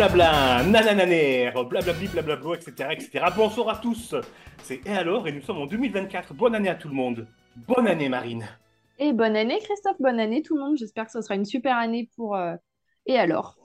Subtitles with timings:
[0.00, 3.26] Blablabla, nanananer, blablabli, blablabla, etc., etc.
[3.36, 4.14] Bonsoir à tous,
[4.62, 6.32] c'est Et alors, et nous sommes en 2024.
[6.32, 7.26] Bonne année à tout le monde.
[7.54, 8.48] Bonne année, Marine.
[8.98, 10.78] Et bonne année, Christophe, bonne année tout le monde.
[10.78, 12.54] J'espère que ce sera une super année pour euh,
[13.04, 13.58] Et alors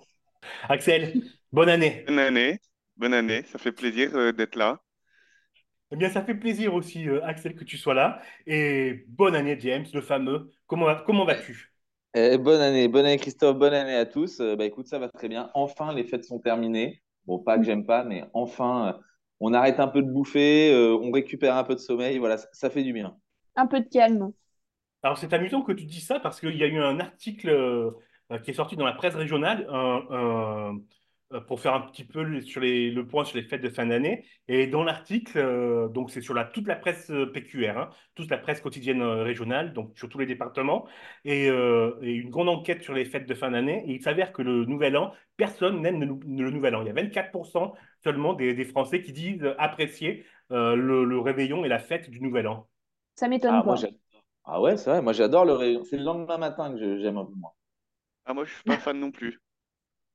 [0.67, 1.21] Axel,
[1.53, 2.03] bonne année.
[2.05, 2.59] Bonne année,
[2.97, 4.81] bonne année, ça fait plaisir euh, d'être là.
[5.93, 8.21] Eh bien, ça fait plaisir aussi, euh, Axel, que tu sois là.
[8.45, 10.51] Et bonne année, James, le fameux.
[10.67, 11.74] Comment, comment vas-tu?
[12.15, 14.39] Eh, bonne année, bonne année Christophe, bonne année à tous.
[14.39, 15.51] Euh, bah écoute, ça va très bien.
[15.53, 17.01] Enfin, les fêtes sont terminées.
[17.25, 18.93] Bon, pas que j'aime pas, mais enfin, euh,
[19.41, 22.17] on arrête un peu de bouffer, euh, on récupère un peu de sommeil.
[22.17, 23.17] Voilà, ça, ça fait du bien.
[23.57, 24.31] Un peu de calme.
[25.03, 27.93] Alors, c'est amusant que tu dis ça parce qu'il y a eu un article
[28.43, 30.79] qui est sorti dans la presse régionale un- un- euh,
[31.41, 33.85] pour faire un petit peu le- sur les, le point sur les fêtes de fin
[33.85, 34.25] d'année.
[34.47, 38.29] Et dans l'article, euh, donc c'est sur la, toute la presse euh, PQR, hein, toute
[38.29, 40.87] la presse quotidienne euh, régionale, donc sur tous les départements,
[41.23, 43.83] et, euh, et une grande enquête sur les fêtes de fin d'année.
[43.87, 46.81] Et il s'avère que le Nouvel An, personne n'aime le, nou- le Nouvel An.
[46.81, 47.73] Il y a 24%
[48.03, 52.21] seulement des, des Français qui disent apprécier euh, le, le réveillon et la fête du
[52.21, 52.67] Nouvel An.
[53.15, 53.75] Ça m'étonne Ah, moi, pas.
[53.75, 53.99] j'adore.
[54.45, 55.83] Ah ouais, c'est vrai, moi j'adore le réveillon.
[55.85, 57.51] C'est le lendemain matin que je- j'aime un peu moins.
[58.25, 59.39] Ah, moi, je suis pas fan non plus.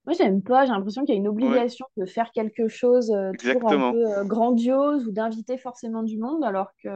[0.06, 0.65] Moi, j'aime pas.
[0.67, 3.81] J'ai l'impression qu'il y a une Ouais, obligation de faire quelque chose euh, toujours un
[3.81, 6.89] peu euh, grandiose ou d'inviter forcément du monde, alors que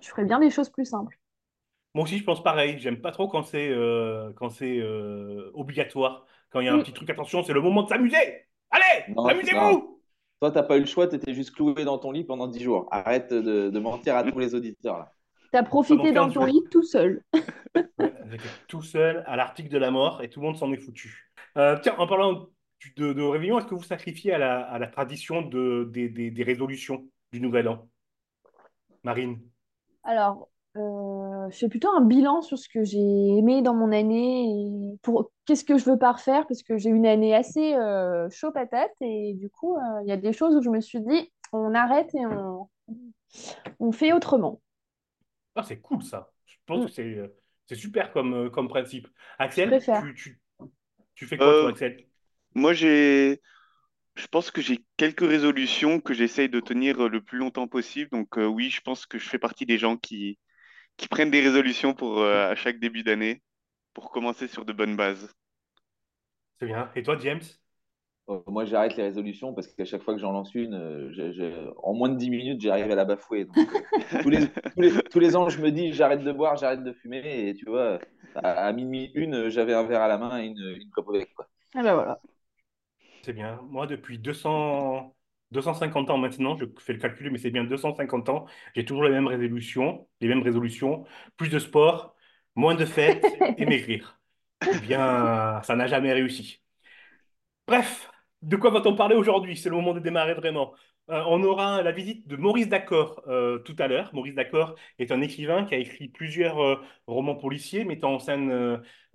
[0.00, 1.18] je ferais bien des choses plus simples.
[1.94, 2.78] Moi aussi, je pense pareil.
[2.78, 6.26] J'aime pas trop quand c'est euh, quand c'est euh, obligatoire.
[6.50, 6.82] Quand il y a un Mm.
[6.82, 8.46] petit truc, attention, c'est le moment de s'amuser.
[8.70, 10.02] Allez, amusez-vous!
[10.40, 12.86] Toi, t'as pas eu le choix, t'étais juste cloué dans ton lit pendant 10 jours.
[12.90, 15.12] Arrête de, de mentir à tous les auditeurs là.
[15.50, 17.22] T'as profité dans 15 ton lit tout seul.
[18.68, 21.25] Tout seul à l'article de la mort et tout le monde s'en est foutu.
[21.56, 22.48] Euh, tiens, en parlant
[22.96, 26.30] de, de réveillon, est-ce que vous sacrifiez à la, à la tradition de, des, des-
[26.30, 27.88] des résolutions du Nouvel An?
[29.02, 29.50] Marine?
[30.04, 34.44] Alors, euh, je fais plutôt un bilan sur ce que j'ai aimé dans mon année
[34.94, 37.74] et pour qu'est-ce que je veux pas refaire parce que j'ai eu une année assez
[37.74, 40.80] euh, chaud patate et du coup, euh, il y a des choses où je me
[40.80, 42.68] suis dit, on arrête et on,
[43.80, 44.60] on fait autrement.
[45.54, 46.32] Ah, c'est cool ça.
[46.46, 47.32] Je pense Mm, que
[47.66, 49.08] c'est super comme, comme principe.
[49.38, 50.40] Axel, tu, tu,
[51.16, 52.06] tu fais quoi toi, Euh, Axel?
[52.54, 53.42] moi, j'ai,
[54.16, 58.10] je pense que j'ai quelques résolutions que j'essaye de tenir euh, le plus longtemps possible.
[58.10, 60.38] Donc, euh, oui, je pense que je fais partie des gens qui,
[60.96, 63.42] qui prennent des résolutions pour, euh, à chaque début d'année
[63.94, 65.28] pour commencer sur de bonnes bases.
[66.58, 66.90] C'est bien.
[66.94, 67.40] Et toi, James?
[68.28, 71.32] Euh, moi, j'arrête les résolutions parce qu'à chaque fois que j'en lance une, euh, je-
[71.32, 73.44] je- en moins de 10 minutes, j'arrive à la bafouer.
[73.44, 73.80] Donc, euh,
[74.20, 76.92] tous les, tous les, tous les ans, je me dis, j'arrête de boire, j'arrête de
[76.92, 77.48] fumer.
[77.48, 78.00] Et tu vois,
[78.34, 81.48] à, à minuit une, j'avais un verre à la main et une, une avec, quoi.
[81.74, 82.20] Ah ben voilà.
[83.22, 83.60] C'est bien.
[83.68, 85.16] Moi, depuis 200,
[85.50, 89.10] 250 ans maintenant, je fais le calcul, mais c'est bien 250 ans, j'ai toujours les
[89.10, 91.04] mêmes résolutions, les mêmes résolutions,
[91.36, 92.14] plus de sport,
[92.54, 94.20] moins de fêtes et maigrir.
[94.72, 96.62] Eh bien, ça n'a jamais réussi.
[97.66, 98.08] Bref,
[98.42, 99.56] de quoi va-t-on parler aujourd'hui?
[99.56, 100.74] C'est le moment de démarrer vraiment.
[101.08, 104.10] Euh, on aura la visite de Maurice Dacor euh, tout à l'heure.
[104.12, 108.50] Maurice Dacor est un écrivain qui a écrit plusieurs euh, romans policiers mettant en scène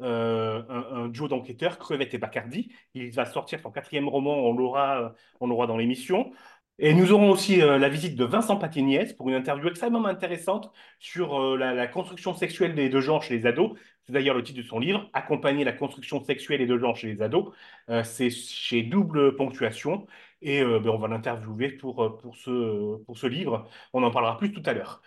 [0.01, 2.71] euh, un, duo d'enquêteurs, Crevette et Bacardi.
[2.93, 6.31] Il va sortir son quatrième roman, on l'aura, on l'aura dans l'émission.
[6.79, 10.71] Et nous aurons aussi euh, la visite de Vincent Paténiès pour une interview extrêmement intéressante
[10.99, 13.77] sur euh, la, construction sexuelle des deux genres chez les ados.
[14.05, 17.13] C'est d'ailleurs le titre de son livre, Accompagner la construction sexuelle des deux genres chez
[17.13, 17.53] les ados.
[17.89, 20.07] Euh, c'est chez Double Ponctuation
[20.41, 23.69] et ben, on va l'interviewer pour, pour ce, pour ce livre.
[23.93, 25.03] On en parlera plus tout à l'heure.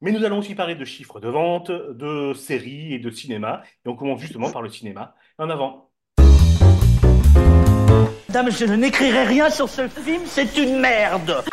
[0.00, 3.62] Mais nous allons aussi parler de chiffres de vente, de séries et de cinéma.
[3.84, 5.14] Et on commence justement par le cinéma.
[5.38, 5.93] En avant.
[8.28, 11.44] Madame, je n'écrirai rien sur ce film, c'est une merde.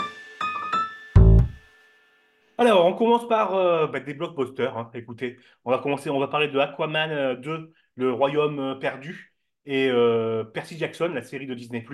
[2.58, 4.78] Alors, on commence par euh, ben, des blockbusters.
[4.78, 4.90] hein.
[4.94, 9.34] Écoutez, on va commencer, on va parler de Aquaman euh, 2, Le Royaume euh, perdu,
[9.66, 11.86] et euh, Percy Jackson, la série de Disney+.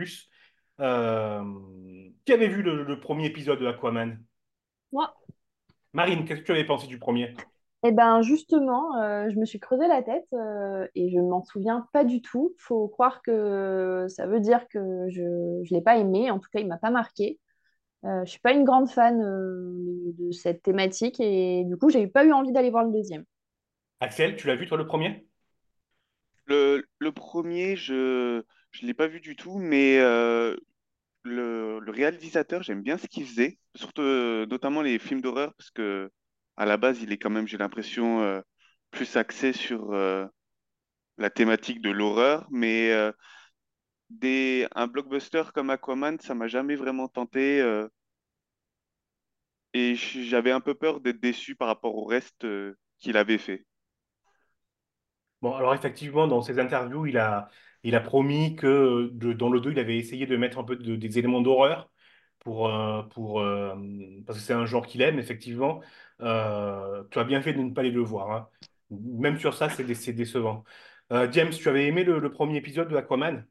[0.79, 1.41] Euh,
[2.25, 4.21] qui avait vu le, le premier épisode de Aquaman?
[4.91, 5.13] Moi,
[5.93, 7.33] Marine, qu'est-ce que tu avais pensé du premier?
[7.87, 11.43] Eh ben justement, euh, je me suis creusé la tête euh, et je ne m'en
[11.43, 12.53] souviens pas du tout.
[12.57, 14.79] Faut croire que ça veut dire que
[15.09, 16.31] je ne l'ai pas aimé.
[16.31, 17.39] En tout cas, il m'a pas marqué.
[18.05, 22.07] Euh, je suis pas une grande fan euh, de cette thématique et du coup, j'ai
[22.07, 23.25] pas eu envie d'aller voir le deuxième.
[23.99, 25.27] Axel, tu l'as vu toi le premier?
[26.45, 30.55] Le, le premier, je je l'ai pas vu du tout, mais euh,
[31.23, 36.11] le, le réalisateur, j'aime bien ce qu'il faisait, surtout notamment les films d'horreur, parce que
[36.57, 38.41] à la base, il est quand même, j'ai l'impression, euh,
[38.91, 40.25] plus axé sur euh,
[41.17, 43.11] la thématique de l'horreur, mais euh,
[44.75, 47.87] un blockbuster comme Aquaman, ça m'a jamais vraiment tenté,
[49.73, 52.47] et j'avais un peu peur d'être déçu par rapport au reste
[52.99, 53.65] qu'il avait fait.
[55.41, 57.49] Bon, alors effectivement, dans ses interviews, il a,
[58.03, 61.41] promis que dans le 2, il avait essayé de mettre un peu de- des éléments
[61.41, 61.91] d'horreur
[62.39, 63.73] pour, euh, pour, euh,
[64.25, 65.81] parce que c'est un genre qu'il aime, effectivement.
[66.21, 68.31] Euh, tu as bien fait de ne pas aller le voir.
[68.31, 68.49] hein.
[68.89, 70.63] Même sur ça, c'est dé- décevant.
[71.31, 73.45] James, tu avais aimé le, premier épisode de Aquaman?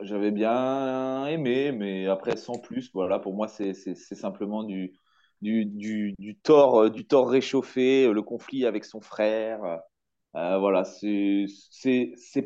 [0.00, 2.90] J'avais bien aimé, mais après, sans plus.
[2.94, 4.92] Voilà, pour moi, c'est simplement du,
[5.42, 9.80] du, du, du euh, du réchauffé, le conflit avec son frère.
[10.36, 11.46] Euh, voilà, c'est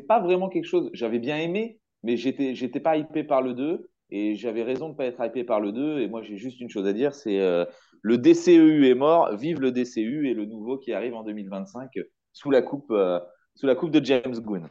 [0.07, 0.89] pas vraiment quelque chose.
[0.93, 5.05] J'avais bien aimé, mais j'étais pas hypé par le 2 et j'avais raison de pas
[5.05, 7.65] être hypé par le 2 Et moi, j'ai juste une chose à dire, c'est euh,
[8.01, 11.91] le DCEU est mort, vive le DCU et le nouveau qui arrive en 2025
[12.33, 13.19] sous la coupe euh,
[13.55, 14.67] sous la coupe de James Gunn.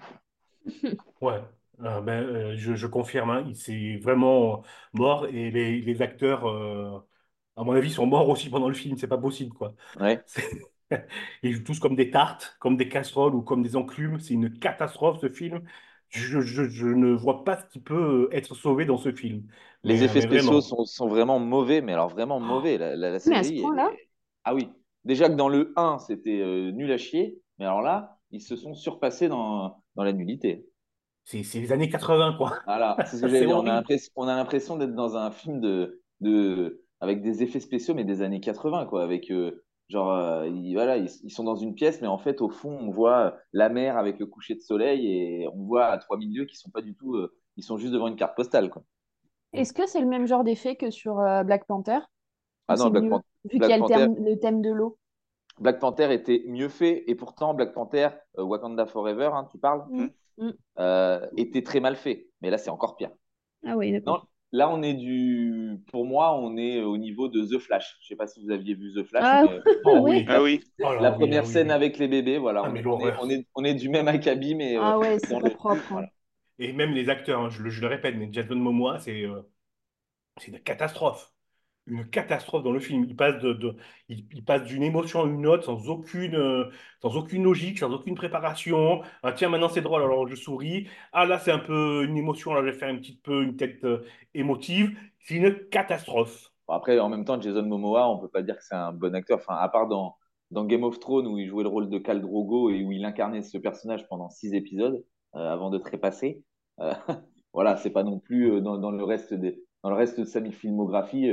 [1.21, 1.41] Ouais,
[1.81, 4.63] Euh, ben, euh, je, je confirme, hein, il s'est vraiment
[4.93, 6.47] mort et les, les acteurs,
[7.57, 8.97] à mon avis, sont morts aussi pendant le film.
[8.99, 9.75] C'est pas possible, quoi.
[10.01, 10.23] Ouais.
[11.43, 14.21] Ils jouent tous comme des tartes, comme des casseroles ou comme des enclumes.
[14.21, 15.63] C'est une catastrophe, ce film.
[16.13, 19.47] Je, je- je ne vois pas ce qui peut être sauvé dans ce film.
[19.85, 20.61] Les Mais, effets mais spéciaux vraiment.
[20.61, 22.79] sont, sont vraiment mauvais, mais alors vraiment mauvais.
[22.79, 23.91] La, la, la Mais à ce série point-là?
[23.91, 24.09] est-
[24.45, 24.71] Ah oui,
[25.05, 28.57] déjà que dans le 1, c'était euh, nul à chier, mais alors là, ils se
[28.57, 30.67] sont surpassés dans, dans la nullité.
[31.25, 32.61] C'est c'est les années 80, quoi.
[32.67, 33.57] Voilà, c'est ce que j'allais dire.
[33.57, 37.61] On a l'impression, on a l'impression d'être dans un film de, de, avec des effets
[37.61, 39.03] spéciaux, mais des années 80, quoi.
[39.03, 42.43] Avec, euh, genre, euh, ils, voilà, ils, ils sont dans une pièce, mais en fait,
[42.43, 45.99] au fond, on voit la mer avec le coucher de soleil et on voit à
[45.99, 48.71] 3000 lieues qui sont pas du tout, euh, ils sont juste devant une carte postale,
[48.71, 48.85] quoi.
[49.55, 52.01] Est-ce que c'est le même genre d'effet que sur euh, Black Panther?
[52.69, 54.71] Ah non, Black, mieux, Pan- vu qu'il y a le Panther, thème, le thème de
[54.73, 54.99] l'eau?
[55.59, 58.09] Black Panther était mieux fait et pourtant Black Panther,
[58.39, 60.09] euh, Wakanda Forever, hein, tu parles, Mm.
[60.39, 60.53] Mm.
[60.79, 62.29] euh, était très mal fait.
[62.43, 63.13] Mais là, c'est encore pire.
[63.65, 64.29] Ah oui, d'accord.
[64.53, 67.97] Là, on est du, pour moi, on est au niveau de The Flash.
[68.03, 70.27] Je sais pas si vous aviez vu The Flash, Ah, mais Oh oui.
[70.27, 71.73] Ah oui, Oh là la première ah oui, scène oui.
[71.73, 73.19] avec les bébés, voilà, Ah, on mais est, on est, l'horreur.
[73.19, 75.93] on est, on est du même acabit, mais Ah euh, ouais, dans c'est le, propre.
[75.93, 75.93] hein.
[75.93, 76.09] voilà.
[76.59, 79.43] Et même les acteurs, hein, je, le, je le répète, mais Jason Momoa, c'est euh,
[80.39, 81.32] c'est une catastrophe.
[81.87, 83.05] Une catastrophe dans le film.
[83.05, 83.77] Il passe de,
[84.09, 86.71] il, passe d'une émotion à une autre sans aucune, euh,
[87.01, 89.03] sans aucune logique, sans aucune préparation.
[89.23, 90.89] Ah, tiens, maintenant c'est drôle, alors je souris.
[91.13, 93.57] Ah là, c'est un peu une émotion, là je vais faire un petit peu une
[93.57, 94.97] tête euh, émotive.
[95.21, 96.51] C'est une catastrophe.
[96.69, 99.39] Après, en même temps, Jason Momoa, on peut pas dire que c'est un bon acteur.
[99.39, 100.17] Enfin, à part dans,
[100.53, 103.05] dans Game of Thrones où il jouait le rôle de Khal Drogo et où il
[103.05, 105.05] incarnait ce personnage pendant six épisodes
[105.35, 106.45] euh, avant de trépasser.
[106.81, 106.93] Euh,
[107.53, 110.43] voilà, c'est pas non plus dans, dans le reste des, dans le reste de sa
[110.51, 111.33] filmographie.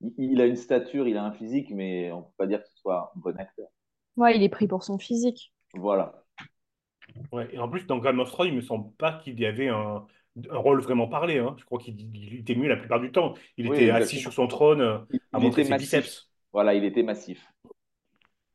[0.00, 2.68] Il, il a une stature, il a un physique, mais on peut pas dire que
[2.68, 3.68] ce soit un bon acteur.
[4.16, 5.52] Ouais, il est pris pour son physique.
[5.74, 6.24] Voilà.
[7.32, 7.48] Ouais.
[7.52, 10.06] Et en plus, dans Game of Thrones, il me semble pas qu'il y avait un,
[10.50, 11.38] un rôle vraiment parlé.
[11.38, 11.54] hein.
[11.58, 13.34] Je crois qu'il il était mieux la plupart du temps.
[13.56, 15.74] Il Oui, était assis sur son trône euh, Il, à il montrer ses massif.
[15.74, 16.30] biceps.
[16.52, 17.46] Voilà, il était massif.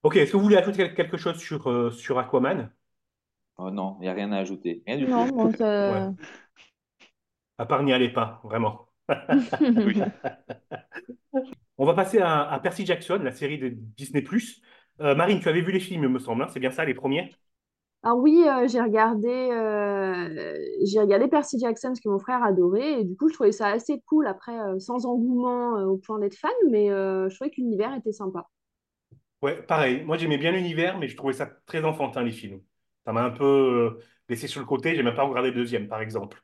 [0.03, 2.71] Ok, est-ce que vous voulez ajouter quel- quelque chose sur, euh, sur Aquaman?
[3.57, 4.83] Oh non, il n'y a rien à ajouter.
[4.86, 5.27] Rien du Non, tout.
[5.27, 5.51] bon,
[5.86, 6.06] Ouais.
[6.07, 6.13] ça...
[7.57, 8.88] À part n'y allez pas, vraiment.
[9.75, 10.01] Oui.
[11.77, 14.23] On va passer à, à Percy Jackson, la série de Disney+.
[15.01, 16.93] Euh, Marine, tu avais vu les films, il me semble, hein, c'est bien ça, les
[16.93, 17.35] premiers?
[18.03, 20.55] Ah oui, euh, j'ai regardé, euh,
[20.85, 23.67] j'ai regardé Percy Jackson, ce que mon frère adorait, et du coup, je trouvais ça
[23.69, 27.95] assez cool, après, euh, sans engouement au point d'être fan, mais je trouvais que l'univers
[27.95, 28.47] était sympa.
[29.41, 30.03] Ouais, pareil.
[30.03, 32.62] Moi, j'aimais bien l'univers, mais je trouvais ça très enfantin, les films.
[33.05, 36.01] Ça m'a un peu laissé sur le côté, j'ai même pas regardé le deuxième, par
[36.01, 36.43] exemple.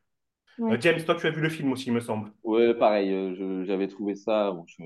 [0.62, 0.82] Euh, Ouais.
[0.82, 2.32] James, toi, tu as vu le film aussi, il me semble.
[2.44, 4.52] Ouais, pareil, euh, je- j'avais trouvé ça.
[4.52, 4.84] Bon, je,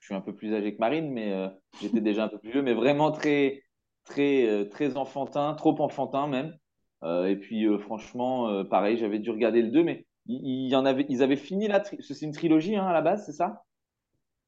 [0.00, 1.48] je suis un peu plus âgé que Marine, mais euh,
[1.80, 3.62] j'étais déjà un peu plus vieux, mais vraiment très,
[4.04, 6.56] très, euh, très enfantin, trop enfantin même.
[7.02, 10.68] Euh, et puis, euh, franchement, euh, pareil, j'avais dû regarder le 2, mais il, il
[10.70, 11.82] y en avait, ils avaient fini la.
[11.84, 13.62] C'est une trilogie hein, à la base, c'est ça?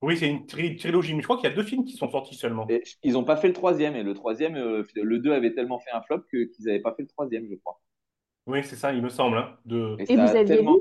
[0.01, 2.09] Oui, c'est une tri- trilogie, mais je crois qu'il y a deux films qui sont
[2.11, 2.67] sortis seulement.
[2.69, 5.81] Et ils n'ont pas fait le troisième, et le troisième, euh, le 2 avait tellement
[5.81, 7.81] fait un flop que- qu'ils n'avaient pas fait le troisième, je crois.
[8.49, 9.39] Oui, c'est ça, il me semble.
[9.39, 9.97] hein, de...
[9.99, 10.63] Et Et vous aviez tellement.
[10.63, 10.81] lu?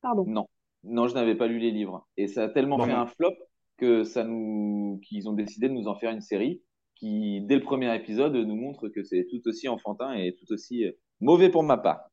[0.00, 0.32] Pardon.
[0.34, 0.48] Non,
[0.84, 2.06] non, je n'avais pas lu les livres.
[2.16, 2.86] Et ça a tellement Bon.
[2.86, 3.34] fait un flop
[3.76, 6.62] que ça nous, qu'ils ont décidé de nous en faire une série
[6.96, 10.84] qui, dès le premier épisode, nous montre que c'est tout aussi enfantin et tout aussi
[10.86, 12.08] euh, mauvais pour ma part.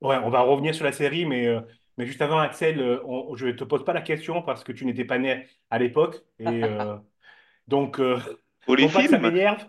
[0.00, 1.60] Ouais, on va revenir sur la série, mais, euh,
[1.96, 4.72] mais juste avant, Axel, euh, on- je ne te pose pas la question parce que
[4.72, 6.24] tu n'étais pas né à l'époque.
[6.38, 6.96] Et euh,
[7.68, 8.18] donc, euh,
[8.64, 9.66] Pour les pas que ça films, m'énerve,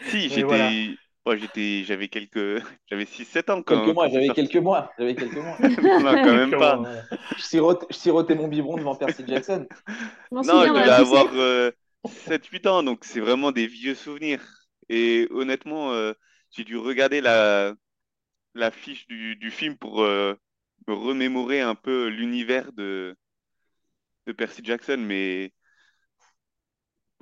[0.00, 0.84] si, mais voilà.
[1.26, 2.62] Ouais, j'étais, j'avais quelques.
[2.90, 5.56] J'avais 6-7 ans Quelques quand, mois, quand c'est j'avais quelques mois, j'avais quelques mois.
[5.60, 6.76] Non, quand même pas.
[6.76, 7.02] Comment, voilà.
[7.36, 9.66] Je sirotais, je sirotais mon biberon devant Percy Jackson.
[10.30, 11.70] Non, je devais avoir euh,
[12.04, 14.42] 7-8 ans, donc c'est vraiment des vieux souvenirs.
[14.88, 16.12] Et honnêtement, euh,
[16.50, 17.74] j'ai dû regarder la,
[18.54, 20.34] la fiche du, du film pour euh,
[20.88, 23.16] me remémorer un peu l'univers de,
[24.26, 25.52] de Percy Jackson, mais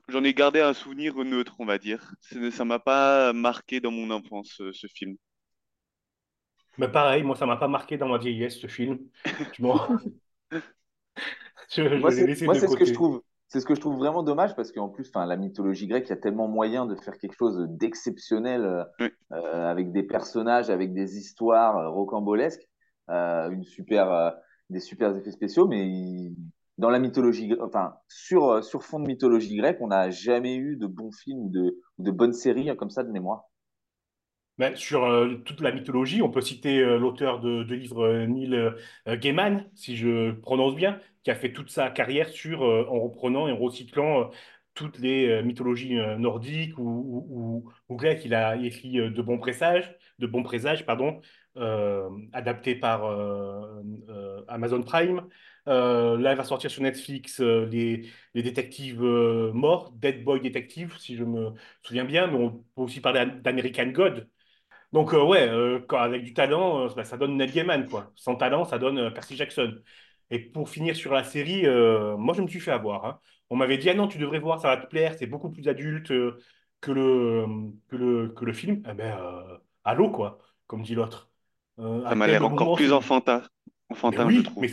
[0.08, 2.14] j'en ai gardé un souvenir neutre, on va dire.
[2.52, 5.16] Ça m'a pas marqué dans mon enfance, ce, ce film.
[6.78, 8.98] Mais pareil, moi, ça m'a pas marqué dans ma vieillesse, ce film.
[9.52, 9.88] Je, m'en-
[11.68, 11.82] je,
[12.44, 14.88] Moi, c'est ce que je trouve, c'est ce que je trouve vraiment dommage parce qu'en
[14.88, 18.64] plus, enfin, la mythologie grecque, il y a tellement moyen de faire quelque chose d'exceptionnel
[18.64, 19.12] euh, Oui.
[19.32, 22.68] euh, avec des personnages, avec des histoires euh, rocambolesques,
[23.10, 24.30] euh, une super, euh,
[24.70, 26.34] des super effets spéciaux, mais il-
[26.82, 30.76] dans la mythologie, enfin, sur, euh, sur fond de mythologie grecque, on n'a jamais eu
[30.76, 33.44] de bons films ou de, de bonnes séries hein, comme ça de mémoire.
[34.58, 38.26] Ben, sur euh, toute la mythologie, on peut citer euh, l'auteur de, de livres euh,
[38.26, 42.84] Neil euh, Gaiman, si je prononce bien, qui a fait toute sa carrière sur, euh,
[42.90, 44.24] en reprenant et en recyclant euh,
[44.74, 48.24] toutes les euh, mythologies euh, nordiques ou, ou, grecques.
[48.24, 51.20] Il a écrit euh, de bons présages, de bons présages, pardon,
[51.56, 55.22] euh, adaptés par euh, euh, Amazon Prime.
[55.68, 60.40] Euh, là, il va sortir sur Netflix euh, les, les détectives euh, morts, Dead Boy
[60.40, 61.50] Detective, si je me
[61.82, 64.28] souviens bien, mais on peut aussi parler d'American God
[64.92, 65.50] donc, ouais,
[65.88, 68.12] quand- avec du talent, bah, ça donne Neil Gaiman, quoi.
[68.16, 69.76] Sans talent, ça donne Percy Jackson.
[70.30, 71.64] Et pour finir sur la série,
[72.18, 73.04] moi, je me suis fait avoir.
[73.06, 73.20] hein.
[73.50, 75.68] On m'avait dit, ah non, tu devrais voir, ça va te plaire, c'est beaucoup plus
[75.68, 76.08] adulte
[76.80, 77.46] que le,
[77.88, 78.82] que le, que le film.
[78.90, 79.16] Eh ben,
[79.84, 81.30] allô, quoi, comme dit l'autre.
[82.08, 83.42] Ça m'a l'air encore moment plus enfantin,
[84.10, 84.70] Mais je mais, trouve.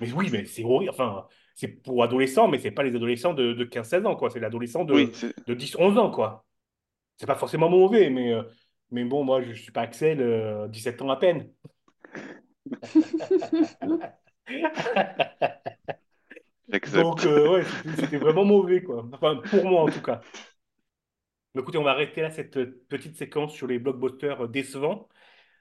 [0.00, 0.90] Mais oui, mais c'est horrible.
[0.90, 4.30] Enfin, c'est pour adolescents, mais c'est pas les adolescents de, de 15-16 ans, quoi.
[4.30, 6.44] C'est l'adolescent Oui, de, c'est de 10-11 ans, quoi.
[7.16, 8.42] C'est pas forcément mauvais, mais, euh,
[8.90, 11.50] mais bon, moi, je suis pas Axel, euh, 17 ans à peine.
[16.94, 19.06] Donc, euh, ouais, c'était c'était vraiment mauvais, quoi.
[19.12, 20.20] Enfin, pour moi, en tout cas.
[21.54, 25.08] Mais écoutez, on va arrêter là cette petite séquence sur les blockbusters décevants.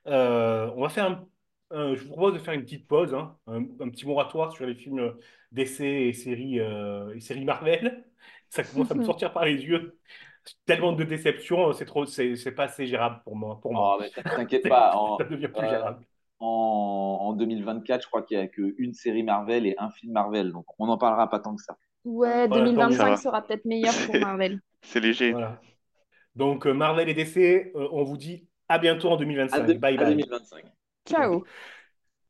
[0.08, 1.28] Euh, on va faire un,
[1.72, 4.66] un- je vous propose de faire une petite pause, hein, un, un petit moratoire sur
[4.66, 5.14] les films
[5.52, 8.06] d'essai et séries, euh, et séries Marvel.
[8.50, 9.98] Ça commence à me sortir par les yeux.
[10.66, 13.60] Tellement de déceptions, c'est trop, c'est c'est pas assez gérable pour moi.
[13.62, 13.98] Pour moi.
[14.00, 16.06] Oh, mais t'inquiète pas, en, Ça devient plus euh, gérable.
[16.40, 20.52] en, en 2024, je crois qu'il n'y a qu'une série Marvel et un film Marvel,
[20.52, 21.78] donc on n'en parlera pas tant que ça.
[22.06, 22.96] Ouais, Voilà, tant mieux.
[22.96, 23.18] Ça 2025 va.
[23.18, 24.60] sera peut-être meilleur pour Marvel.
[24.82, 25.32] c'est léger.
[25.32, 25.62] Voilà.
[26.36, 29.66] Donc, euh, Marvel et DC, euh, on vous dit à bientôt en À, 2025.
[29.68, 30.16] de- Bye à bye.
[30.16, 30.66] 2025.
[31.10, 31.44] Ciao.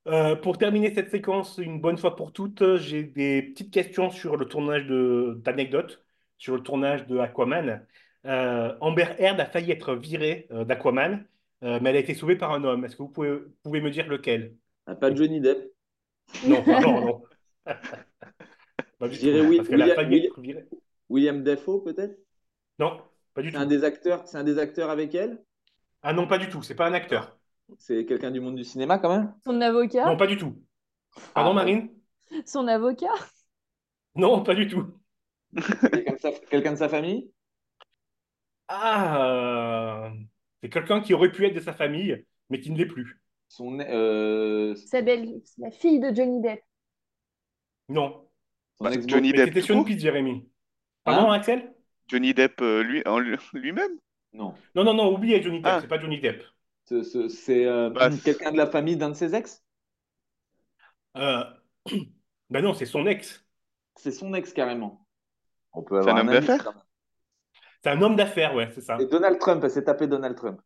[0.08, 4.38] Euh, pour terminer cette séquence, une bonne fois pour toutes, j'ai des petites questions sur
[4.38, 6.04] le tournage d'anecdotes,
[6.38, 7.86] sur le tournage de Aquaman.
[8.26, 11.26] Euh, Amber Heard a failli être virée euh, d'Aquaman,
[11.64, 12.86] euh, mais elle a été sauvée par un homme.
[12.86, 14.56] Est-ce que vous pouvez, pouvez me dire lequel?
[14.86, 15.74] Ah, Pas Johnny Depp.
[16.42, 17.24] Non, ah non, non.
[19.00, 20.66] Pas du Je dirais oui- parce qu'elle a William, failli William- être virée.
[21.10, 22.18] William Dafoe, peut-être?
[22.80, 23.04] Non,
[23.36, 23.70] pas du C'est un tout.
[23.70, 25.44] des acteurs, c'est un des acteurs avec elle?
[26.02, 26.62] Ah non, pas du tout.
[26.62, 27.39] C'est pas un acteur.
[27.78, 29.34] C'est quelqu'un du monde du cinéma quand même?
[29.44, 30.06] Son avocat?
[30.06, 30.56] Non, pas du tout.
[31.34, 31.90] Pardon, Ah, Marine?
[32.46, 33.14] Son avocat?
[34.16, 34.86] Non, pas du tout.
[35.92, 37.32] Quelqu'un de sa, quelqu'un de sa famille?
[38.68, 40.10] Ah, euh,
[40.62, 43.20] c'est quelqu'un qui aurait pu être de sa famille, mais qui ne l'est plus.
[43.48, 46.62] Son, euh, Sa belle, c'est la fille de Johnny Depp.
[47.90, 48.30] Non.
[48.80, 49.88] Bah, Johnny Depp c'était tout sur une court?
[49.88, 50.48] piste, Jérémy.
[51.04, 51.36] Pardon, Hein?
[51.36, 51.74] Axel?
[52.08, 53.04] Johnny Depp lui,
[53.54, 53.98] lui-même?
[54.34, 54.54] Non.
[54.76, 55.80] Non, non, non, oubliez Johnny Depp, Ah.
[55.82, 56.44] c'est pas Johnny Depp.
[57.30, 59.64] C'est euh, Bah, quelqu'un de la famille d'un de ses ex?
[61.18, 61.44] Euh...
[62.50, 63.46] Ben non, c'est son ex.
[63.96, 65.06] C'est son ex carrément.
[65.74, 66.74] On peut C'est avoir un homme d'affaires?
[67.84, 68.98] C'est un homme d'affaires, ouais, c'est ça.
[69.00, 70.60] Et Donald Trump, elle s'est tapé Donald Trump.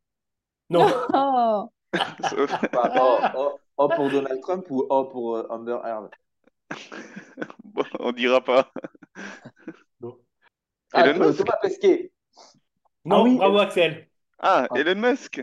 [0.69, 6.09] Non, Oh, oh, oh, oh pour Donald Trump ou oh pour euh, Amber Heard?
[7.63, 8.71] Bon, on dira pas.
[9.99, 10.17] non,
[10.93, 11.37] Ah, Elon Musk?
[11.39, 12.11] Thomas Pesquet.
[13.05, 14.07] Non, oui, bravo Axel.
[14.39, 14.79] Ah, Ah.
[14.79, 15.41] Elon Musk.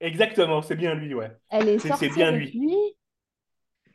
[0.00, 1.30] Exactement, c'est bien lui, ouais.
[1.50, 2.58] elle est sortie bien avec lui.
[2.66, 2.76] lui?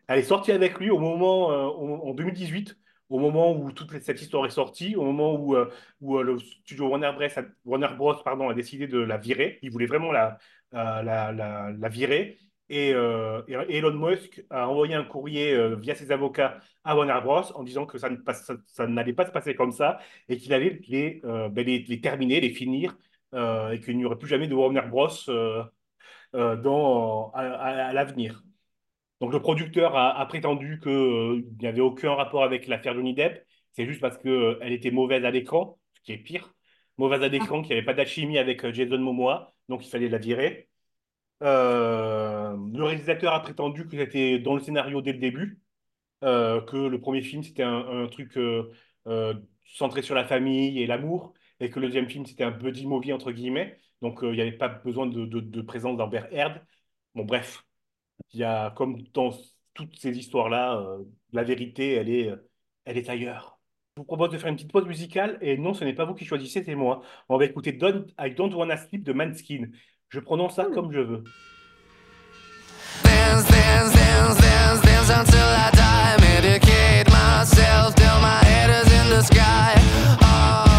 [0.07, 1.67] Elle est sortie avec lui au moment, euh,
[2.09, 2.77] en 2018,
[3.09, 5.69] au moment où toute cette histoire est sortie, au moment où, euh,
[6.01, 9.59] où euh, le studio Warner Bros, a, Warner Bros, pardon, a décidé de la virer.
[9.61, 10.37] Il voulait vraiment la,
[10.73, 12.37] euh, la, la, la virer.
[12.73, 17.63] Et, et Elon Musk a envoyé un courrier via ses avocats à Warner Bros en
[17.63, 20.53] disant que ça ne passe- ça- ça n'allait pas se passer comme ça et qu'il
[20.53, 22.95] allait les, ben, les, les terminer, les finir
[23.33, 25.09] et qu'il n'y aurait plus jamais de Warner Bros
[26.33, 28.43] dans, à, à- à l'avenir.
[29.19, 33.45] Donc le producteur a, a prétendu qu'il n'y avait aucun rapport avec l'affaire Johnny Depp.
[33.73, 36.53] C'est juste parce qu'elle était mauvaise à l'écran, ce qui est pire.
[36.97, 40.09] Mauvaise à l'écran, qu'il n'y avait pas d'alchimie avec euh, Jason Momoa, donc il fallait
[40.09, 40.69] la virer.
[41.43, 45.61] Euh, le réalisateur a prétendu que c'était dans le scénario dès le début,
[46.23, 48.71] euh, que le premier film c'était un, un truc euh,
[49.07, 49.35] euh,
[49.65, 53.13] centré sur la famille et l'amour, et que le deuxième film c'était un buddy movie
[53.13, 53.77] entre guillemets.
[54.01, 56.61] Donc euh, il n'y avait pas besoin de, de, de présence d'Amber Heard.
[57.15, 57.63] Bon bref,
[58.33, 59.31] il y a, comme dans
[59.73, 61.03] toutes ces histoires-là, euh,
[61.33, 62.49] la vérité, elle est, euh,
[62.85, 63.59] elle est ailleurs.
[63.97, 66.13] Je vous propose de faire une petite pause musicale, et non, ce n'est pas vous
[66.15, 67.01] qui choisissez, c'est moi.
[67.29, 69.67] On va écouter Don't, I Don't Wanna Sleep de Manskin.
[70.09, 70.73] Je prononce ça Cool.
[70.73, 71.23] comme je veux.
[73.03, 76.17] dance, dance, dance until I die.
[76.21, 79.73] Medicate myself till my head is in the sky.
[80.21, 80.70] Oh,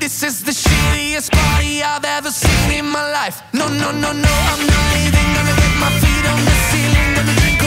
[0.00, 3.42] This is the shittiest party I've ever seen in my life.
[3.52, 5.28] No, no, no, no, I'm not leaving.
[5.34, 7.14] Gonna get my feet on the ceiling.
[7.16, 7.57] Gonna drink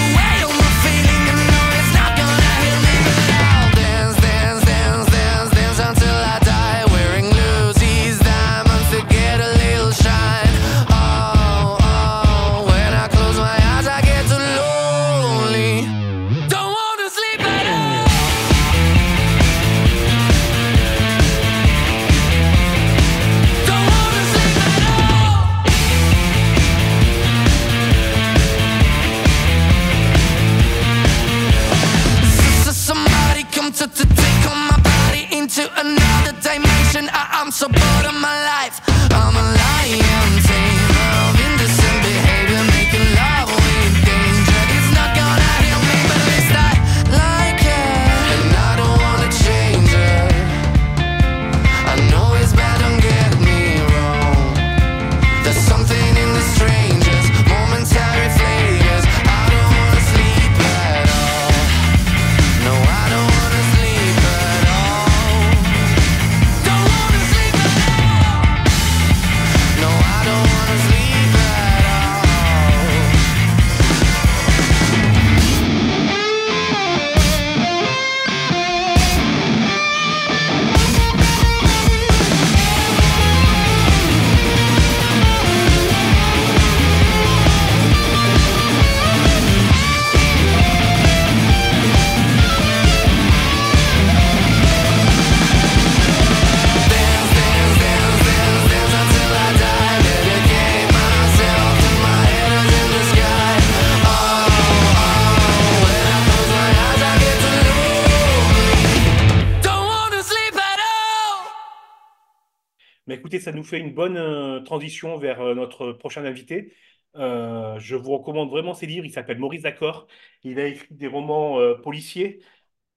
[113.71, 116.73] fait une bonne euh, transition vers euh, notre prochain invité.
[117.15, 119.05] Euh, je vous recommande vraiment ses livres.
[119.05, 120.07] Il s'appelle Maurice D'accord.
[120.43, 122.41] Il a écrit des romans policiers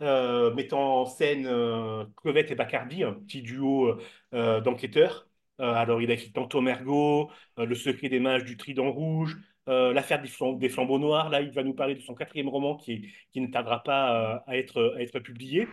[0.01, 1.49] mettant en scène
[2.17, 3.99] Clevette et Bacardi, un petit duo
[4.33, 5.29] d'enquêteurs.
[5.59, 10.29] Alors, il a écrit Tantôt Mergot, Le secret des mages du Trident Rouge, L'affaire des,
[10.29, 11.31] flam- des flambeaux noirs.
[11.31, 14.95] Là, il va nous parler de son quatrième roman qui, ne tardera pas à être,
[14.97, 15.69] à être publié.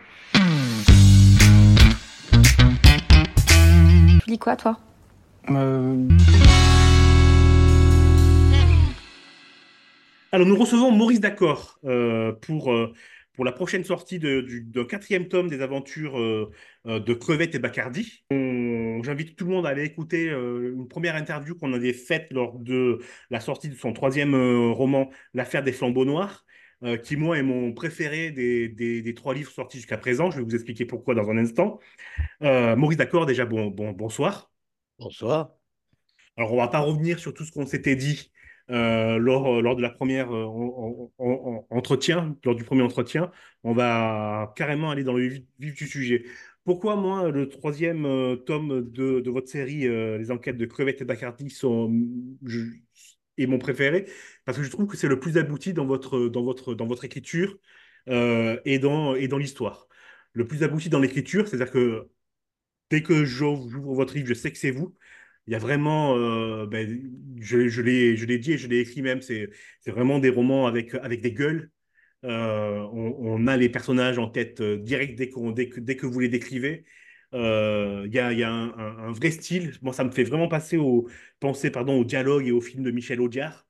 [4.24, 4.78] Tu lis quoi, toi?
[5.50, 6.08] Euh,
[10.30, 12.92] Alors, nous recevons Maurice D'accord euh, pour, euh,
[13.34, 16.18] pour la prochaine sortie de- du- d'un quatrième tome des aventures
[16.84, 18.24] de Crevette et Bacardi.
[18.30, 23.00] J'invite tout le monde à aller écouter une première interview qu'on avait faite lors de
[23.30, 24.34] la sortie de son troisième
[24.72, 26.44] roman, L'affaire des flambeaux noirs,
[27.02, 30.30] qui, moi, est mon préféré des, trois livres sortis jusqu'à présent.
[30.30, 31.80] Je vais vous expliquer pourquoi dans un instant.
[32.40, 34.51] Maurice D'accord, déjà, bon, bon, bonsoir.
[35.02, 35.50] Bonsoir.
[36.36, 38.32] Alors, on va pas revenir sur tout ce qu'on s'était dit
[38.70, 41.26] euh, lors, lors de la première euh, en- en-
[41.70, 43.30] en- entretien, lors du premier entretien.
[43.64, 45.42] On va carrément aller dans le vif,
[45.74, 46.24] du sujet.
[46.64, 51.02] Pourquoi, moi, le troisième euh, tome de, de votre série, euh, Les enquêtes de Crevette
[51.02, 51.92] et Bacardi, sont,
[53.38, 54.06] est mon préféré?
[54.44, 57.04] Parce que je trouve que c'est le plus abouti dans votre, dans votre, dans votre
[57.04, 57.56] écriture
[58.08, 59.88] euh, et dans, et dans l'histoire.
[60.32, 62.08] Le plus abouti dans l'écriture, c'est-à-dire que
[62.92, 64.94] dès que j'ouvre votre livre, je sais que c'est vous.
[65.46, 66.86] Il y a vraiment, euh, ben,
[67.40, 69.50] je, l'ai, dit et je l'ai écrit même, c'est,
[69.86, 71.70] vraiment des romans avec, des gueules.
[72.24, 75.30] Euh, on, a les personnages en tête euh, direct dès,
[75.78, 76.84] dès, que, vous les décrivez.
[77.32, 79.72] Il y a, un vrai style.
[79.82, 81.08] Moi, ça me fait vraiment passer au,
[81.40, 83.66] penser pardon, au dialogue et au film de Michel Audiard.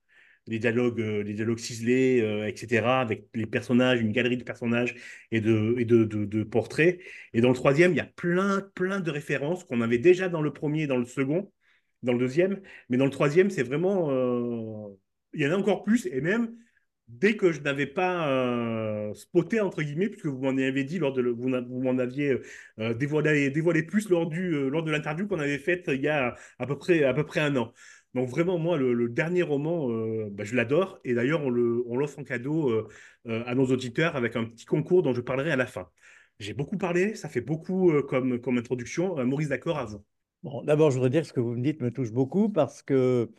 [0.49, 4.95] Les dialogues, euh, les dialogues ciselés, euh, etc., avec les personnages, une galerie de personnages
[5.31, 6.99] et de, et de, de, portraits.
[7.33, 10.43] Et dans le troisième, il y a plein, plein de références qu'on avait déjà dans
[10.43, 11.53] le premier dans le second,
[12.03, 12.61] dans le deuxième.
[12.89, 14.11] Mais dans le troisième, c'est vraiment...
[14.11, 14.89] euh,
[15.35, 16.07] Il y en a encore plus.
[16.07, 16.53] Et même,
[17.09, 21.13] dès que je n'avais pas euh, spoté, entre guillemets, puisque vous m'en avez dit, lors
[21.13, 22.39] de le- vous, m'en aviez
[22.79, 26.09] euh, dévoilé, dévoilé plus lors, du, euh, lors de l'interview qu'on avait faite il y
[26.09, 27.73] a à peu près, à peu près un an.
[28.15, 30.99] Donc vraiment, moi, le, dernier roman, euh, bah, je l'adore.
[31.05, 32.89] Et d'ailleurs, on l'offre en cadeau euh,
[33.27, 35.89] euh, à nos auditeurs avec un petit concours dont je parlerai à la fin.
[36.39, 39.25] J'ai beaucoup parlé, ça fait beaucoup comme, introduction.
[39.25, 39.87] Maurice, d'accord.
[40.43, 42.83] Bon, d'abord, je voudrais dire que ce que vous me dites me touche beaucoup parce
[42.83, 43.31] que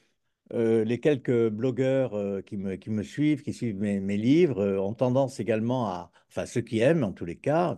[0.51, 6.11] les quelques blogueurs qui me, suivent, qui suivent mes, mes livres, ont tendance également à,
[6.29, 7.77] enfin ceux qui aiment en tous les cas,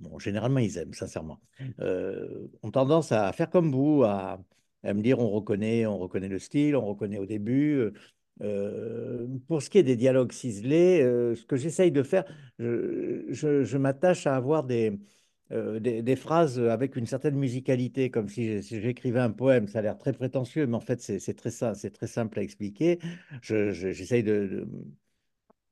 [0.00, 1.40] bon, généralement ils aiment, sincèrement,
[1.78, 4.42] ont tendance à faire comme vous, à,
[4.84, 7.74] à me dire on reconnaît, on reconnaît le style, on reconnaît au début.
[7.78, 7.92] Euh,
[8.42, 12.24] euh, pour ce qui est des dialogues ciselés, euh, ce que j'essaye de faire,
[12.58, 14.98] je, m'attache à avoir des,
[16.16, 19.68] phrases avec une certaine musicalité, comme si, j'écrivais un poème.
[19.68, 22.98] Ça a l'air très prétentieux, mais en fait, c'est très, très simple à expliquer.
[23.42, 24.68] Je, je- j'essaye de, de,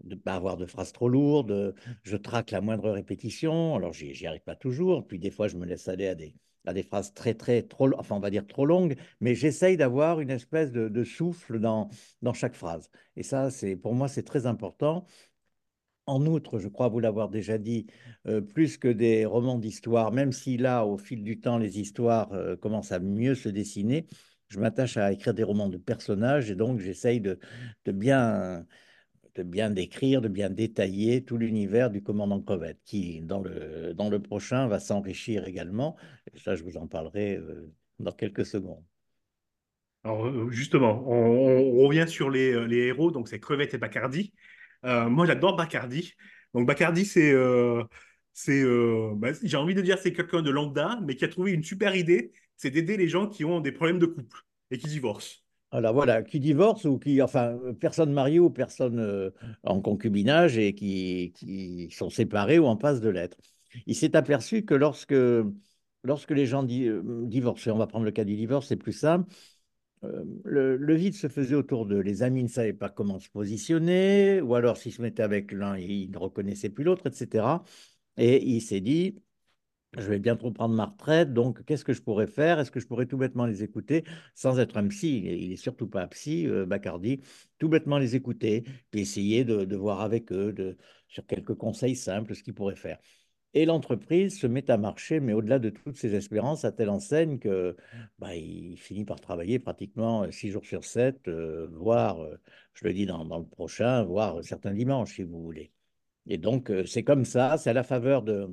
[0.05, 1.75] de pas avoir de phrases trop lourdes.
[2.03, 3.75] Je traque la moindre répétition.
[3.77, 5.07] Alors, j'y arrive pas toujours.
[5.07, 6.35] Puis, des fois, je me laisse aller à des,
[6.67, 8.97] à des phrases très, très, trop, enfin, on va dire trop longues.
[9.21, 11.89] Mais j'essaye d'avoir une espèce de, de souffle dans,
[12.23, 12.91] dans chaque phrase.
[13.17, 15.07] Et ça, c'est, pour moi, c'est très important.
[16.07, 17.87] En outre, je crois vous l'avoir déjà dit,
[18.27, 22.33] euh, plus que des romans d'histoire, même si là, au fil du temps, les histoires
[22.33, 24.07] euh, commencent à mieux se dessiner,
[24.49, 27.39] je m'attache à écrire des romans de personnages et donc j'essaye de,
[27.85, 28.67] de bien,
[29.35, 34.69] de bien décrire, de bien détailler tout l'univers du commandant Crevette, qui, dans le, prochain,
[34.69, 35.97] va s'enrichir également.
[36.35, 38.85] Et ça, je vous en parlerai euh, dans quelques secondes.
[40.05, 44.33] Alors, euh, justement, on, revient sur les, euh, héros, donc c'est Crevette et Bacardi.
[44.85, 46.15] Euh, moi, j'adore Bacardi.
[46.55, 47.85] Donc, Bacardi, c'est, euh,
[48.49, 51.63] euh, bah, j'ai envie de dire, c'est quelqu'un de lambda, mais qui a trouvé une
[51.63, 55.42] super idée, c'est d'aider les gens qui ont des problèmes de couple et qui divorcent.
[55.73, 59.31] Voilà, qui divorce ou qui, enfin, euh, personne mariée ou personne euh,
[59.65, 61.33] en concubinage et qui,
[61.91, 63.39] sont séparés ou en passe de l'être.
[63.87, 65.15] Il s'est aperçu que lorsque,
[66.05, 68.77] lorsque les gens di- euh, divorcent, et on va prendre le cas du divorce, c'est
[68.77, 69.33] plus simple,
[70.45, 72.01] le, le vide se faisait autour d'eux.
[72.01, 75.77] Les amis ne savaient pas comment se positionner, ou alors s'ils se mettaient avec l'un,
[75.79, 77.63] ils ne reconnaissaient plus l'autre, etc.
[78.17, 79.17] Et il s'est dit,
[79.99, 82.59] je vais bientôt prendre ma retraite, donc qu'est-ce que je pourrais faire?
[82.59, 85.19] Est-ce que je pourrais tout bêtement les écouter sans être un psy?
[85.19, 87.21] Il est, il est surtout pas psy, euh, Bacardi.
[87.59, 90.79] Tout bêtement les écouter, puis essayer de, voir avec eux de,
[91.09, 92.99] sur quelques conseils simples ce qu'ils pourraient faire.
[93.55, 97.39] Et l'entreprise se met à marcher, mais au-delà de toutes ses espérances, à telle enseigne
[97.39, 97.77] que
[98.19, 102.19] bah, il finit par travailler pratiquement euh, six jours sur sept, euh, voire,
[102.73, 105.71] je le dis dans, dans le prochain, voire certains dimanches, si vous voulez.
[106.27, 108.49] Et donc, c'est comme ça, c'est à la faveur de,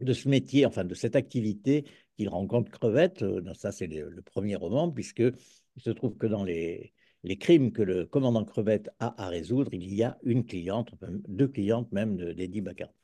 [0.00, 1.84] de ce métier, enfin de cette activité
[2.16, 3.22] qu'il rencontre Crevette.
[3.22, 6.92] Euh, Ça, c'est le, le premier roman, puisque il se trouve que dans les,
[7.24, 10.90] les crimes que le commandant Crevette a à résoudre, il y a une cliente,
[11.28, 12.94] deux clientes même de- d'Eddie Bacardi.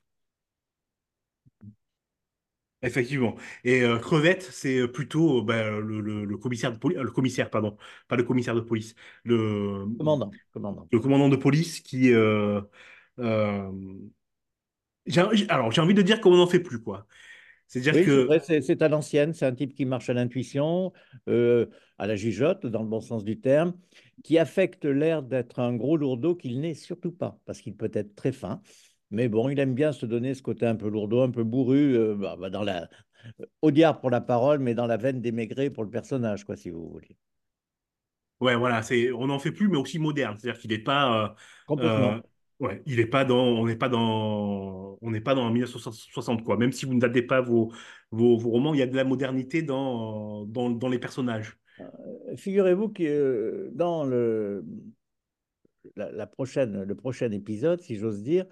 [2.83, 3.37] Effectivement.
[3.64, 7.48] Et euh, Crevette, c'est plutôt euh, ben, le, le- le commissaire de police, le commissaire,
[7.48, 7.78] pardon,
[8.09, 10.87] pas le commissaire de police, le, Commandant, commandant.
[10.92, 12.61] le commandant de police qui, euh,
[13.20, 13.72] euh,
[15.49, 17.07] alors j'ai envie de dire qu'on n'en fait plus quoi.
[17.67, 18.29] C'est-à-dire Oui, que
[18.62, 20.93] c'est à l'ancienne, c'est un type qui marche à l'intuition,
[21.29, 21.67] euh,
[21.99, 23.75] à la jugeote, dans le bon sens du terme,
[24.23, 28.14] qui affecte l'air d'être un gros lourdeau qu'il n'est surtout pas, parce qu'il peut être
[28.14, 28.61] très fin.
[29.11, 31.97] Mais bon, il aime bien se donner ce côté un peu lourdeau, un peu bourru,
[31.97, 32.88] euh, bah, bah, dans la,
[33.62, 36.71] au diable pour la parole, mais dans la veine démaigrée pour le personnage, quoi, si
[36.71, 37.17] vous voulez.
[38.40, 38.83] ouais, voilà,
[39.17, 40.37] on n'en fait plus, mais aussi moderne.
[40.38, 41.29] C'est-à-dire qu'il n'est pas, euh,
[41.67, 42.23] Complètement.
[42.62, 46.45] Euh, ouais, il est pas dans, on n'est pas dans, on n'est pas dans 1960
[46.45, 46.57] quoi.
[46.57, 47.73] Même si vous ne datez pas vos,
[48.11, 51.59] vos, romans, il y a de la modernité dans, dans, dans les personnages.
[52.37, 54.64] Figurez-vous que euh, dans le,
[55.97, 58.47] la, prochaine, le prochain épisode, si j'ose dire,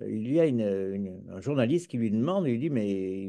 [0.00, 3.24] il y a un journaliste qui lui demande, il lui dit, mais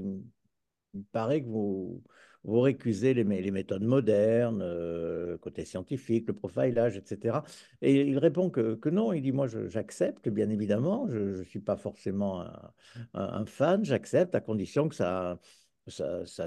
[0.94, 2.02] il paraît que vous,
[2.44, 7.44] vous récusez les, mé- les méthodes modernes, euh, côté scientifique, le profilage, etc.
[7.82, 11.78] Et il répond que, non, il dit, moi j'accepte, bien évidemment, je ne suis pas
[11.78, 12.44] forcément
[13.14, 15.40] un, fan, j'accepte à condition que ça...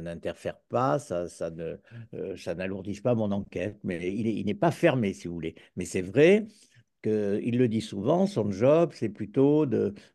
[0.01, 1.77] N'interfère pas, ça, ne,
[2.15, 5.55] euh, n'alourdisse pas mon enquête, mais il il n'est pas fermé, si vous voulez.
[5.77, 6.47] Mais c'est vrai
[7.03, 9.67] qu'il le dit souvent, son job, c'est plutôt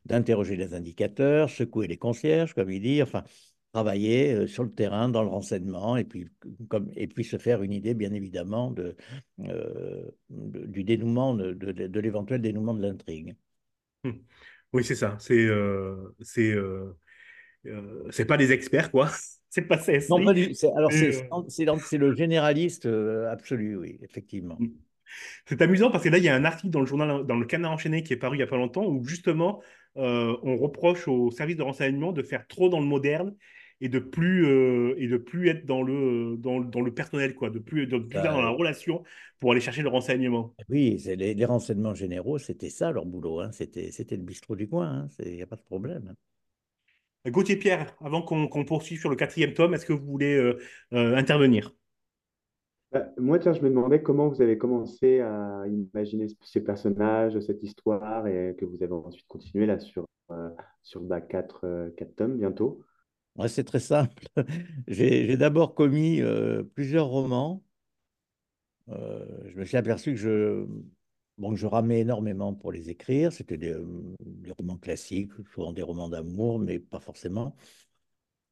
[0.06, 3.24] d'interroger les indicateurs, secouer les concierges, comme il dit, enfin,
[3.72, 6.28] travailler euh, sur le terrain, dans le renseignement, et puis,
[6.70, 8.96] comme, et puis se faire une idée, bien évidemment, de,
[9.42, 13.36] euh, de- du dénouement, de, de, de l'éventuel dénouement de l'intrigue.
[14.04, 14.12] Hmm.
[14.74, 15.18] Oui, c'est ça.
[15.20, 16.94] C'est, euh, c'est, euh,
[18.12, 19.10] c'est pas des experts quoi.
[19.52, 20.12] C'est pas CSI.
[20.12, 24.60] Non, pas du, c'est, alors, c'est, le généraliste absolu, oui, effectivement.
[25.48, 27.48] C'est amusant parce que là, il y a un article dans le journal, dans le
[27.48, 29.64] Canard enchaîné qui est paru il y a pas longtemps où justement
[29.96, 33.36] on reproche aux services de renseignement de faire trop dans le moderne
[33.82, 37.50] et de plus euh, et de plus être dans le dans, dans le personnel quoi,
[37.50, 39.04] de plus de plus être Ça, dans la euh, relation
[39.40, 40.56] pour aller chercher le renseignement.
[40.70, 44.56] oui, c'est les, les renseignements généraux, c'était ça leur boulot, hein, c'était, c'était le bistrot
[44.56, 46.08] du coin, il n'y a pas de problème.
[46.10, 46.16] hein.
[47.32, 50.60] Gauthier Pierre, avant qu'on qu'on poursuive sur le quatrième tome, est-ce que vous voulez euh,
[50.94, 51.74] euh, intervenir?
[52.92, 57.62] Bah, moi, tiens, je me demandais comment vous avez commencé à imaginer ces personnages, cette
[57.62, 60.50] histoire, et que vous avez ensuite continué là sur, euh,
[60.82, 62.82] sur bah, quatre, euh, quatre tomes bientôt.
[63.48, 64.26] C'est très simple.
[64.88, 67.64] J'ai d'abord commis euh, plusieurs romans.
[68.90, 73.32] Euh, je me suis aperçu que je, ramais énormément pour les écrire.
[73.32, 73.86] C'était des, euh,
[74.26, 77.56] des romans classiques, souvent des romans d'amour, mais pas forcément.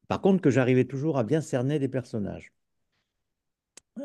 [0.07, 2.53] Par contre, que j'arrivais toujours à bien cerner des personnages.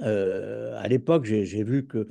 [0.00, 2.08] À l'époque, j'ai vu que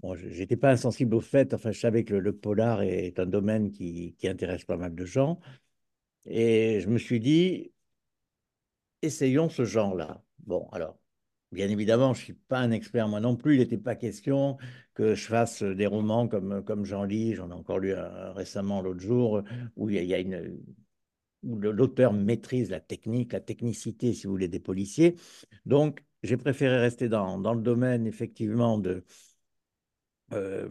[0.00, 3.70] bon, j'étais pas insensible au fait, enfin, je savais que le, polar est un domaine
[3.72, 5.40] qui intéresse pas mal de gens.
[6.26, 7.72] Et je me suis dit,
[9.02, 10.22] essayons ce genre-là.
[10.38, 10.98] Bon, alors,
[11.52, 13.56] bien évidemment, je ne suis pas un expert moi non plus.
[13.56, 14.56] Il n'était pas question
[14.94, 17.34] que je fasse des romans comme, comme j'en lis.
[17.34, 19.42] J'en ai encore lu un récemment l'autre jour,
[19.76, 20.58] où il y a, une,
[21.42, 25.16] l'auteur maîtrise la technique, la technicité, si vous voulez, des policiers.
[25.66, 29.04] Donc, j'ai préféré rester dans, dans le domaine, effectivement, de,
[30.32, 30.68] euh,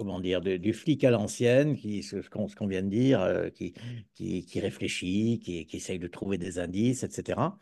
[0.00, 3.74] comment dire, du flic à l'ancienne, qui, ce, qu'on vient de dire, euh, qui,
[4.14, 7.58] qui, réfléchit, qui, essaye de trouver des indices, etc.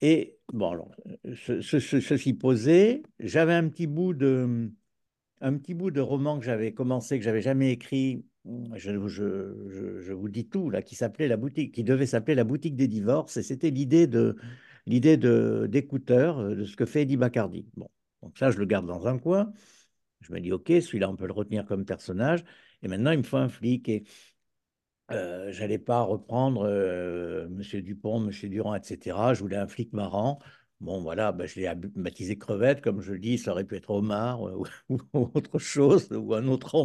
[0.00, 0.92] Et bon, alors,
[1.34, 4.70] ce- ce- ce- ceci posé, j'avais un petit bout de,
[5.40, 8.24] un petit bout de roman que j'avais commencé, que j'avais jamais écrit.
[8.76, 12.86] Je, vous dis tout là, qui s'appelait la boutique, qui devait s'appeler la boutique des
[12.86, 14.36] divorces, et c'était l'idée de
[14.86, 17.66] l'idée d'écouteur euh, de ce que fait Eddie Bacardi.
[17.76, 17.88] Bon,
[18.22, 19.52] donc ça, je le garde dans un coin.
[20.28, 22.44] Je me dis, ok, celui-là, on peut le retenir comme personnage.
[22.82, 23.88] Et maintenant, il me faut un flic.
[23.88, 24.04] Et
[25.12, 29.34] euh, j'allais pas reprendre euh, Monsieur Dupont, Monsieur Durand, etc.
[29.34, 30.40] Je voulais un flic marrant.
[30.80, 33.90] Bon, voilà, ben, je l'ai baptisé Crevette, comme je le dis, ça aurait pu être
[33.90, 36.76] Homard euh, ou, autre chose, ou un autre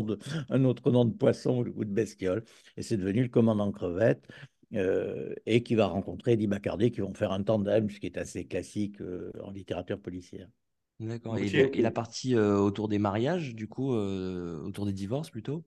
[0.92, 2.44] nom de, poisson ou de bestiole.
[2.78, 4.26] Et c'est devenu le commandant Crevette,
[4.74, 6.48] euh, et qui va rencontrer Eddie
[6.92, 10.48] qui vont faire un tandem, ce qui est assez classique euh, en littérature policière.
[11.02, 11.38] D'accord.
[11.38, 11.64] Et, Gauthier?
[11.64, 15.64] donc, et la partie euh, autour des mariages, du coup, euh, autour des divorces plutôt,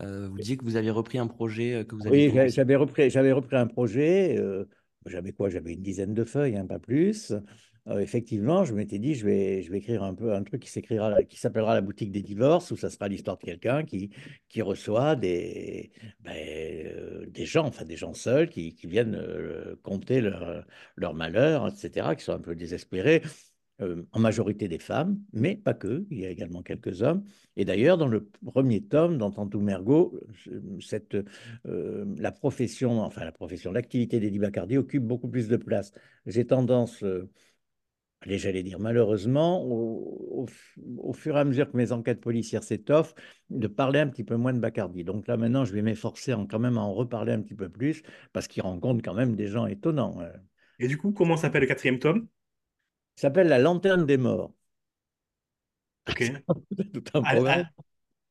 [0.00, 3.08] euh, vous disiez que vous aviez repris un projet que vous aviez Oui, j'avais repris,
[3.08, 4.38] j'avais repris un projet.
[5.06, 5.48] j'avais quoi?
[5.48, 7.32] J'avais une dizaine de feuilles, hein, pas plus.
[7.88, 11.22] Effectivement, je m'étais dit, je vais, je vais écrire un peu un truc qui s'écrira,
[11.22, 14.10] qui s'appellera la boutique des divorces, où ça sera l'histoire de quelqu'un qui,
[14.48, 19.22] qui reçoit des, ben, des gens, enfin des gens seuls, qui, qui viennent
[19.84, 20.64] conter leur,
[20.96, 23.22] leur malheur, etc., qui sont un peu désespérés
[23.80, 27.24] euh, en majorité des femmes, mais pas que, il y a également quelques hommes.
[27.56, 30.18] Et d'ailleurs, dans le premier tome, dans Tantou Mergo,
[30.80, 31.16] cette,
[31.66, 35.92] euh, la profession, enfin la profession, l'activité d'Eddie Bacardi occupe beaucoup plus de place.
[36.26, 37.30] J'ai tendance, euh,
[38.22, 42.20] allez, j'allais dire malheureusement, au, au fu- au fur et à mesure que mes enquêtes
[42.20, 43.14] policières s'étoffent,
[43.50, 45.04] de parler un petit peu moins de Bacardi.
[45.04, 48.02] Donc là, maintenant, je vais m'efforcer quand même à en reparler un petit peu plus,
[48.32, 50.20] parce qu'il rencontre quand même des gens étonnants.
[50.78, 52.28] Et du coup, comment s'appelle le quatrième tome?
[53.18, 54.52] Il s'appelle La Lanterne des Morts.
[56.08, 56.22] Ok.
[56.92, 57.64] Tout un Ah, programme.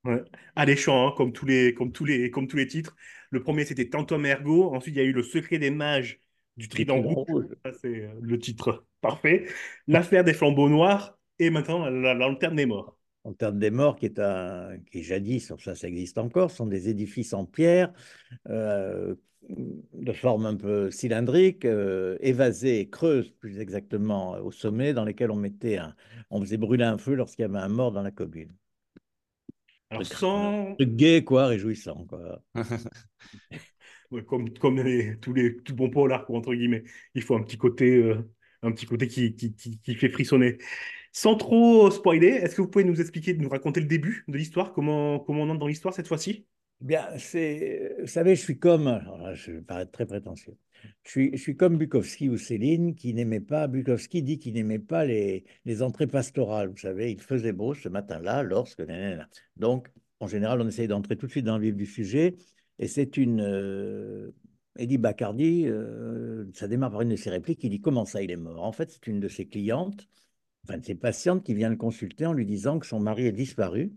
[0.06, 0.24] ah, ouais.
[0.56, 2.96] Alléchant, hein, comme tous les, comme tous les, comme tous les titres.
[3.32, 4.74] Le premier, c'était Tantum Ergo.
[4.76, 6.22] Ensuite, il y a eu Le Secret des mages
[6.58, 7.46] du Trident Rouge.
[7.82, 9.48] C'est euh, le titre parfait.
[9.88, 11.18] L'affaire des flambeaux noirs.
[11.40, 12.98] Et maintenant, la lanterne des morts.
[13.26, 16.90] Lanterne des Morts, qui est un, qui est jadis, ça, ça existe encore, sont des
[16.90, 17.92] édifices en pierre,
[18.50, 19.16] euh,
[19.50, 22.18] de forme un peu cylindrique, euh,
[22.92, 25.96] creuses, plus exactement, au sommet, dans lesquels on mettait un,
[26.30, 28.54] on faisait brûler un feu lorsqu'il y avait un mort dans la commune.
[29.92, 32.42] Alors, sans, gai, quoi, réjouissant, quoi.
[34.28, 36.84] comme, comme les- tous les tout bon polar, entre guillemets,
[37.16, 38.18] il faut un petit côté, euh,
[38.62, 40.58] un petit côté qui, qui, qui, qui fait frissonner.
[41.18, 44.74] Sans trop spoiler, est-ce que vous pouvez nous expliquer, nous raconter le début de l'histoire?
[44.74, 46.46] Comment, on entre dans l'histoire cette fois-ci?
[46.82, 49.02] Bien, c'est, vous savez, je suis comme,
[49.34, 50.58] je vais paraître très prétentieux.
[51.04, 55.46] Je suis, comme Bukowski ou Céline qui n'aimait pas, Bukowski dit qu'il n'aimait pas les,
[55.64, 56.68] les entrées pastorales.
[56.68, 58.84] Vous savez, il faisait beau ce matin-là lorsque.
[59.56, 59.88] Donc,
[60.20, 62.36] en général, on essaye d'entrer tout de suite dans le vif du sujet.
[62.78, 63.40] Et c'est une.
[63.40, 64.32] euh,
[64.78, 67.64] Eddie Bacardi, euh, ça démarre par une de ses répliques.
[67.64, 68.66] Il dit Comment ça, il est mort?
[68.66, 70.10] En fait, c'est une de ses clientes,
[70.66, 73.32] enfin de ses patientes, qui vient le consulter en lui disant que son mari est
[73.32, 73.94] disparu,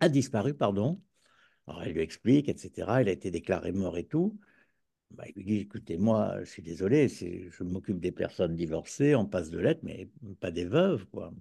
[0.00, 1.00] a disparu, pardon.
[1.66, 3.02] Alors, elle lui explique, etc.
[3.02, 4.38] Il a été déclaré mort et tout.
[5.12, 9.26] Bah, il lui dit, écoutez, moi, je suis désolé, je m'occupe des personnes divorcées, on
[9.26, 11.32] passe de lettres, mais pas des veuves, quoi.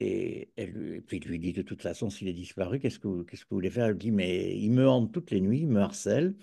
[0.00, 0.50] Et,
[1.06, 3.46] puis il lui dit, de toute façon, s'il est disparu, qu'est-ce que, vous- que vous
[3.50, 3.86] voulez faire?
[3.86, 6.34] Elle lui dit, mais il me hante toutes les nuits, il me harcèle,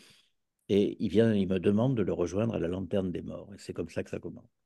[0.70, 3.54] et il vient, il me demande de le rejoindre à la lanterne des morts.
[3.54, 4.59] Et c'est comme ça que ça commence.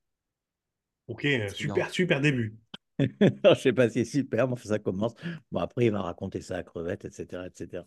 [1.07, 2.57] Ok, super, super début.
[2.99, 5.13] Je sais pas si c'est super, mais ça commence.
[5.51, 7.85] Bon, après, il va raconter ça à Crevette, etc., etc.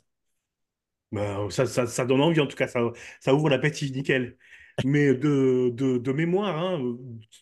[1.12, 2.80] Ben, ça, ça, ça donne envie, en tout cas, ça,
[3.20, 4.36] ça ouvre l'appétit, nickel.
[4.82, 6.96] Mais de, de, de mémoire, hein,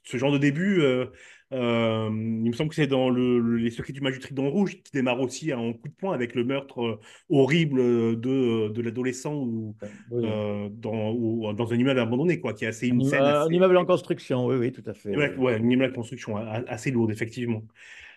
[0.05, 1.07] ce genre de début, euh,
[1.55, 4.51] euh, il me semble que c'est dans le, le- Les Secrets du Mage du Trident
[4.51, 7.79] Rouge qui démarre aussi en coup de poing avec le meurtre euh, horrible
[8.21, 9.77] de, de l'adolescent ou,
[10.11, 10.25] Oui.
[10.25, 13.43] euh, dans, ou dans un immeuble abandonné, quoi, qui est assez Un, une scène un
[13.43, 15.17] assez, immeuble en construction, oui, oui, tout à fait.
[15.17, 17.63] ouais, un immeuble à construction assez lourde, effectivement.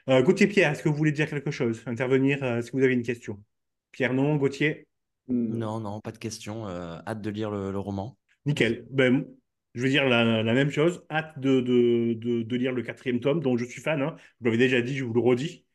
[0.10, 1.84] Euh, Gauthier Pierre, est-ce que vous voulez dire quelque chose?
[1.86, 2.44] Intervenir?
[2.44, 3.44] euh, Est-ce que vous avez une question?
[3.92, 4.88] Pierre, non, Gauthier?
[5.28, 5.58] Hmm.
[5.58, 6.68] Non, non, pas de question.
[6.68, 8.18] euh, hâte de lire le, le roman.
[8.46, 8.86] Nickel.
[8.90, 9.26] Ben,
[9.78, 11.06] je veux dire la, même chose.
[11.12, 14.02] Hâte de, de, de, lire le quatrième tome, dont je suis fan.
[14.02, 14.16] Hein.
[14.40, 15.66] Vous l'avez déjà dit, je vous le redis.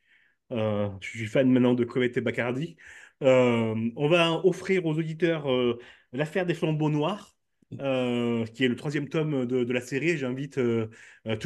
[0.51, 2.77] Euh, je suis fan maintenant de Crevette et Bacardi.
[3.23, 5.79] Euh, on va offrir aux auditeurs euh,
[6.13, 7.37] L'affaire des flambeaux noirs,
[7.71, 10.19] qui est le troisième tome de, la série.
[10.19, 10.61] J'invite tout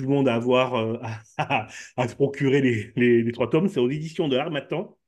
[0.02, 0.36] le monde à
[1.96, 2.92] à, se procurer les,
[3.22, 3.68] les, trois tomes.
[3.68, 4.98] C'est aux éditions de l'Armatan.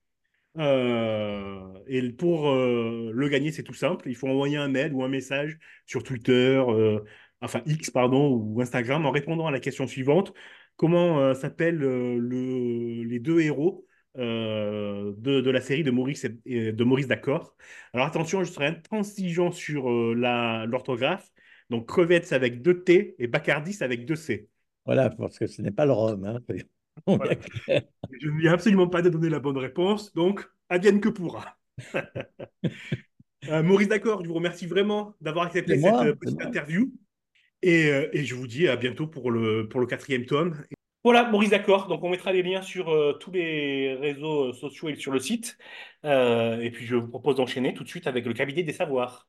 [0.59, 4.09] Euh, et pour le gagner, c'est tout simple.
[4.09, 6.63] Il faut envoyer un mail ou un message sur Twitter,
[7.41, 10.33] enfin X, pardon, ou Instagram en répondant à la question suivante.
[10.77, 16.27] Comment euh, s'appellent euh, le- les deux héros euh, de, de la série de Maurice,
[16.47, 17.55] et- de Maurice D'accord?
[17.93, 21.31] Alors attention, je serai intransigeant sur euh, la, l'orthographe.
[21.71, 24.49] Donc Crevettes avec deux T et Bacardis avec deux C.
[24.87, 26.25] Voilà, parce que ce n'est pas le rhum.
[26.25, 26.41] Hein.
[27.07, 27.35] Voilà.
[28.21, 31.57] Je ne viens absolument pas de donner la bonne réponse, donc advienne que pourra.
[33.49, 36.47] Euh, Maurice D'accord, je vous remercie vraiment d'avoir accepté cette petite moi.
[36.47, 36.93] interview.
[37.63, 40.63] Et, euh, et je vous dis à bientôt pour le, pour le quatrième tome.
[41.03, 41.89] Voilà, Maurice D'accord.
[41.89, 45.19] Donc, on mettra les liens sur euh, tous les réseaux euh, sociaux et sur le
[45.19, 45.59] site.
[46.05, 49.27] Et puis, je vous propose d'enchaîner tout de suite avec le cabinet des savoirs.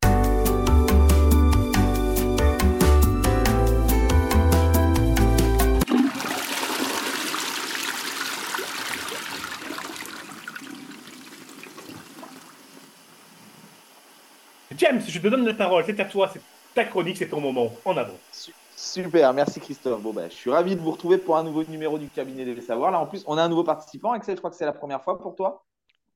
[14.78, 15.84] James, je te donne la parole.
[15.86, 16.30] C'est à toi.
[16.32, 16.42] C'est
[16.76, 17.72] ta chronique, c'est ton moment.
[17.86, 18.14] En avant.
[18.32, 20.02] Su- Super, merci Christophe.
[20.02, 22.62] Bon, ben, je suis ravi de vous retrouver pour un nouveau numéro du cabinet des
[22.62, 22.92] savoirs.
[22.92, 24.12] Là, en plus, on a un nouveau participant.
[24.14, 25.66] Axel, je crois que c'est la première fois pour toi.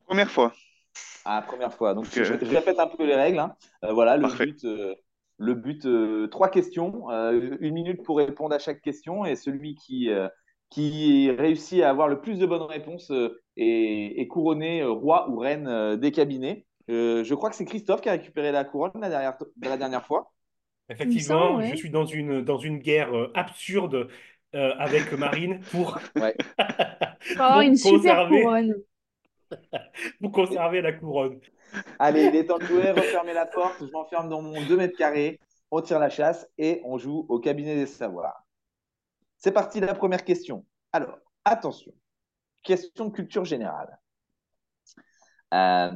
[0.06, 0.54] Première fois.
[1.26, 1.94] Ah, première fois.
[1.94, 3.40] Donc, je, je répète un peu les règles.
[3.40, 3.56] hein.
[3.84, 4.46] Euh, voilà, le Parfait.
[4.48, 4.96] but, euh,
[5.38, 9.76] le but euh, trois questions, euh, une minute pour répondre à chaque question, et celui
[9.76, 10.28] qui, euh,
[10.70, 15.30] qui réussit à avoir le plus de bonnes réponses euh, est, est couronné euh, roi
[15.30, 16.66] ou reine euh, des cabinets.
[16.90, 20.06] Euh, je crois que c'est Christophe qui a récupéré la couronne la dernière, la dernière
[20.06, 20.33] fois.
[20.90, 21.72] Effectivement, semble, ouais.
[21.72, 24.10] je suis dans une, dans une guerre euh, absurde
[24.56, 26.36] euh, avec Marine pour, Ouais.
[27.66, 28.76] Une super conserver, couronne.
[30.22, 31.40] pour conserver la couronne.
[31.98, 34.98] Allez, il est temps de jouer, refermez la porte, je m'enferme dans mon 2 mètres
[34.98, 35.40] carrés,
[35.72, 38.46] on tire la chasse et on joue au cabinet des savoirs.
[39.38, 40.66] C'est parti, la première question.
[40.92, 41.94] Alors, attention,
[42.62, 43.98] question de culture générale.
[45.54, 45.92] Euh,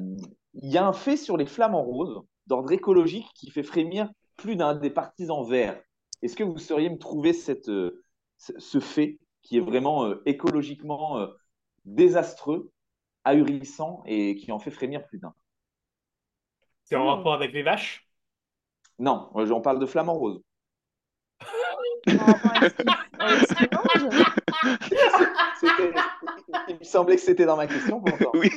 [0.53, 4.55] Il y a un fait sur les flamants roses d'ordre écologique qui fait frémir plus
[4.55, 5.81] d'un des partisans verts.
[6.21, 8.03] Est-ce que vous sauriez me trouver cette, euh,
[8.37, 11.27] ce fait qui est vraiment euh, écologiquement euh,
[11.85, 12.71] désastreux,
[13.23, 15.33] ahurissant et qui en fait frémir plus d'un?
[16.85, 17.07] C'est en Oh.
[17.07, 18.07] rapport avec les vaches?
[18.99, 20.41] Non, j'en parle de flamant rose.
[26.67, 28.31] Il me semblait que c'était dans ma question pourtant.
[28.33, 28.49] Oui.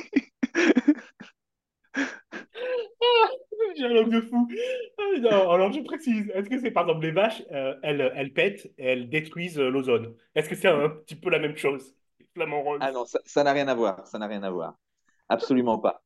[3.77, 4.47] J'ai un langue de fou.
[4.97, 8.33] Ah, non, alors je précise, est-ce que c'est par exemple les vaches, euh, elles, elles
[8.33, 10.15] pètent et elles détruisent euh, l'ozone?
[10.35, 11.95] Est-ce que c'est un petit peu la même chose?
[12.33, 12.81] Flamand rose.
[12.81, 14.05] Ah non, ça n'a rien à voir.
[14.07, 14.75] Ça n'a rien à voir.
[15.29, 16.03] Absolument pas.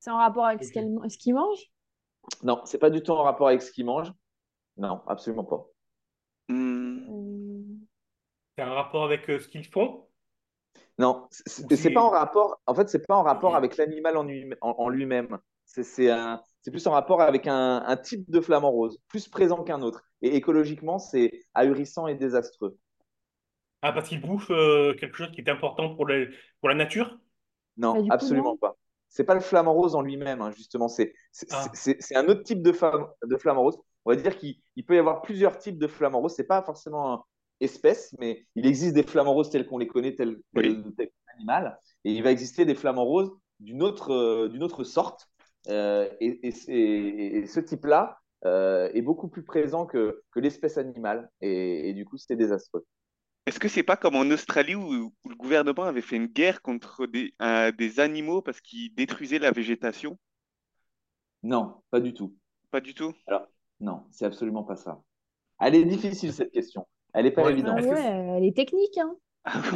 [0.00, 0.74] C'est en rapport avec ce Ok.
[0.74, 1.70] qu'elle ce qu'il mange.
[2.44, 4.12] Non, c'est pas du tout en rapport avec ce qu'ils mangent.
[4.76, 5.66] Non, absolument pas.
[6.48, 7.82] Hmm,
[8.56, 10.06] C'est un rapport avec euh, ce qu'ils font?
[10.98, 11.28] Non,
[11.70, 12.60] c'est pas en rapport.
[12.66, 15.38] En fait, c'est pas en rapport avec l'animal en, lui- en- en lui-même.
[15.64, 19.28] C'est c'est un- c'est plus en rapport avec un, un type de flamant rose, plus
[19.28, 20.04] présent qu'un autre.
[20.22, 22.78] Et écologiquement, c'est ahurissant et désastreux.
[23.82, 27.18] Ah, parce qu'ils bouffent euh, quelque chose qui est important pour, le- pour la nature?
[27.76, 28.56] Non, bah, du coup, absolument non.
[28.56, 28.76] pas.
[29.08, 30.88] C'est pas le flamant rose en lui-même, hein, justement.
[30.88, 33.78] C'est c'est- Ah, c'est- c'est un autre type de, flam- de flamant rose.
[34.04, 36.34] On va dire qu'il il peut y avoir plusieurs types de flamants roses.
[36.34, 37.24] C'est pas forcément un
[37.60, 40.76] espèce, mais il existe des flamants roses tels qu'on les connaît, tels oui.
[40.76, 41.78] tel, tel animal.
[42.04, 43.30] Et il va exister des flamants roses
[43.60, 45.30] d'une autre, euh, d'une autre sorte.
[45.68, 50.78] Euh, et, et c'est- et ce type-là euh, est beaucoup plus présent que, que l'espèce
[50.78, 51.30] animale.
[51.40, 52.84] Et, et du coup, c'est désastreux.
[53.46, 56.60] Est-ce que c'est pas comme en Australie où, où le gouvernement avait fait une guerre
[56.60, 60.18] contre des, euh, des animaux parce qu'ils détruisaient la végétation?
[61.42, 62.36] Non, pas du tout.
[62.70, 63.14] Pas du tout?
[63.26, 63.48] Alors,
[63.80, 65.02] non, c'est absolument pas ça.
[65.60, 66.86] Elle est difficile, cette question.
[67.14, 67.52] Elle n'est pas ouais.
[67.52, 67.78] évidente.
[67.78, 69.16] Ah ouais, elle est technique, hein.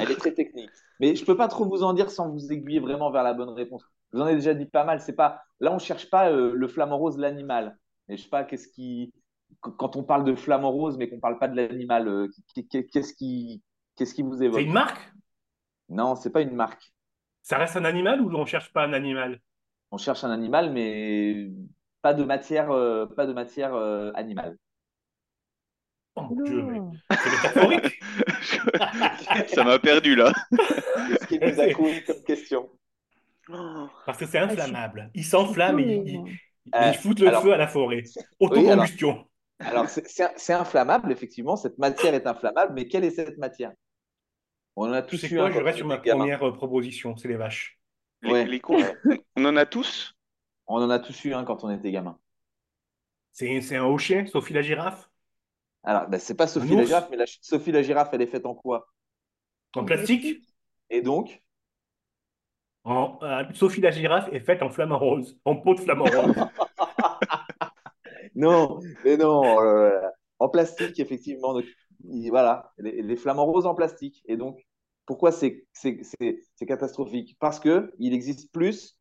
[0.00, 0.70] Elle est très technique.
[1.00, 3.50] Mais je peux pas trop vous en dire sans vous aiguiller vraiment vers la bonne
[3.50, 3.84] réponse.
[4.16, 5.00] Vous en ai déjà dit pas mal.
[5.00, 7.76] C'est pas là on cherche pas euh, le flamant rose l'animal.
[8.08, 9.12] Mais je sais pas qu'est-ce qui
[9.60, 13.62] quand on parle de flamant rose mais qu'on parle pas de l'animal, euh, qu'est-ce qui
[13.96, 14.60] qu'est-ce qui vous évoque?
[14.60, 15.12] C'est une marque?
[15.88, 16.92] Non, c'est pas une marque.
[17.42, 19.40] Ça reste un animal ou on cherche pas un animal?
[19.90, 21.50] On cherche un animal mais
[22.00, 24.56] pas de matière euh, pas de matière euh, animale.
[26.14, 26.64] Oh mon Dieu,
[27.10, 28.00] c'est métaphorique.
[29.54, 30.32] Ça m'a perdu là.
[30.56, 32.70] Qu'est-ce qui vous a couru comme question?
[34.04, 35.10] Parce que c'est inflammable.
[35.14, 36.38] Il s'enflamme et il, il,
[36.74, 38.02] Euh, il fout le alors- feu à la forêt.
[38.40, 39.24] Autocombustion.
[39.60, 41.56] Alors, c'est- c'est c'est inflammable, effectivement.
[41.56, 43.72] Cette matière est inflammable, mais quelle est cette matière?
[44.74, 47.16] On en a tous eu quoi, un je reste on sur ma première euh, proposition,
[47.16, 47.78] c'est les vaches.
[48.22, 48.44] Les, Ouais.
[48.46, 48.76] les cons,
[49.36, 50.14] on en a tous?
[50.66, 52.18] On en a tous eu un quand on était gamin.
[53.32, 55.08] C'est c'est un hochet, Sophie la girafe,
[55.84, 58.44] Alors, ben, c'est pas Sophie la girafe, mais la, Sophie la girafe, elle est faite
[58.44, 58.88] en quoi?
[59.76, 60.42] En plastique?
[60.90, 61.42] Et donc?
[62.86, 66.34] En, euh, Sophie la girafe est faite en flamant rose, en peau de flamant rose.
[68.34, 69.90] Non, mais non, euh,
[70.38, 71.54] en plastique, effectivement.
[71.54, 71.66] Donc,
[72.30, 74.22] voilà, les, les flamants roses en plastique.
[74.26, 74.60] Et donc,
[75.06, 77.36] pourquoi c'est c'est- c'est- c'est catastrophique?
[77.40, 78.98] Parce que il existe plus,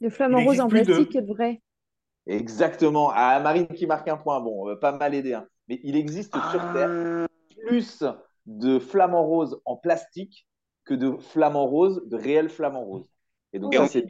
[0.00, 1.60] Le flamant rose en de- plastique que de vrai.
[2.26, 5.46] exactement, à Marine qui marque un point, bon, pas mal aidé, hein.
[5.68, 7.28] mais il existe sur Terre Ah,
[7.66, 8.04] plus
[8.46, 10.46] de flamants roses en plastique
[10.84, 13.10] que de flamants roses, de réels flamants roses.
[13.52, 14.06] Et donc, ça, c'est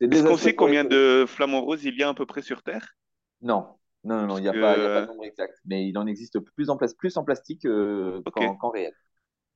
[0.00, 2.94] Est-ce qu'on sait combien de flamants roses il y a à peu près sur Terre?
[3.40, 3.66] Non,
[4.04, 5.54] non, non, il n'y a, pas- il y a pas que- de nombre exact.
[5.64, 8.92] Mais il en existe plus en, plas- plus en plastique euh, qu'en réel.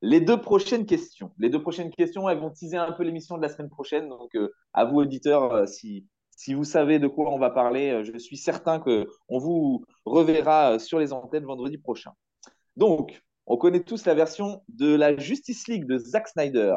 [0.01, 1.33] Les deux prochaines questions.
[1.39, 4.09] Les deux prochaines questions, elles vont teaser un peu l'émission de la semaine prochaine.
[4.09, 6.07] Donc, euh, à vous, auditeurs, euh, si,
[6.37, 10.99] si vous savez de quoi on va parler, je suis certain qu'on vous reverra sur
[10.99, 12.13] les antennes vendredi prochain.
[12.77, 16.75] Donc, on connaît tous la version de la Justice League de Zack Snyder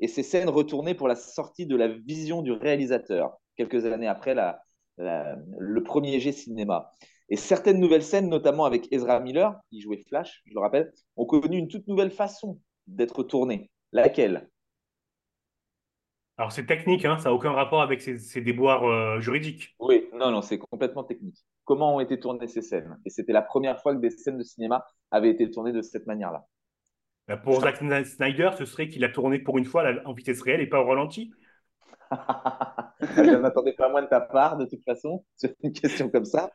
[0.00, 4.34] et ses scènes retournées pour la sortie de la vision du réalisateur, quelques années après
[4.34, 4.60] la,
[4.98, 6.90] la- le premier jet cinéma.
[7.28, 11.26] Et certaines nouvelles scènes, notamment avec Ezra Miller, qui jouait Flash, je le rappelle, ont
[11.26, 13.70] connu une toute nouvelle façon d'être tournées.
[13.92, 14.48] Laquelle?
[16.38, 19.76] Alors c'est technique, hein, ça n'a aucun rapport avec ces, ces déboires euh, juridiques.
[19.78, 21.38] Oui, non, non, c'est complètement technique.
[21.64, 22.98] Comment ont été tournées ces scènes?
[23.04, 26.06] Et c'était la première fois que des scènes de cinéma avaient été tournées de cette
[26.06, 26.44] manière-là.
[27.28, 30.60] Bah, Pour Zack Snyder, ce serait qu'il a tourné pour une fois en vitesse réelle
[30.60, 31.32] et pas au ralenti.
[33.00, 36.50] je n'attendais pas moins de ta part, de toute façon, sur une question comme ça.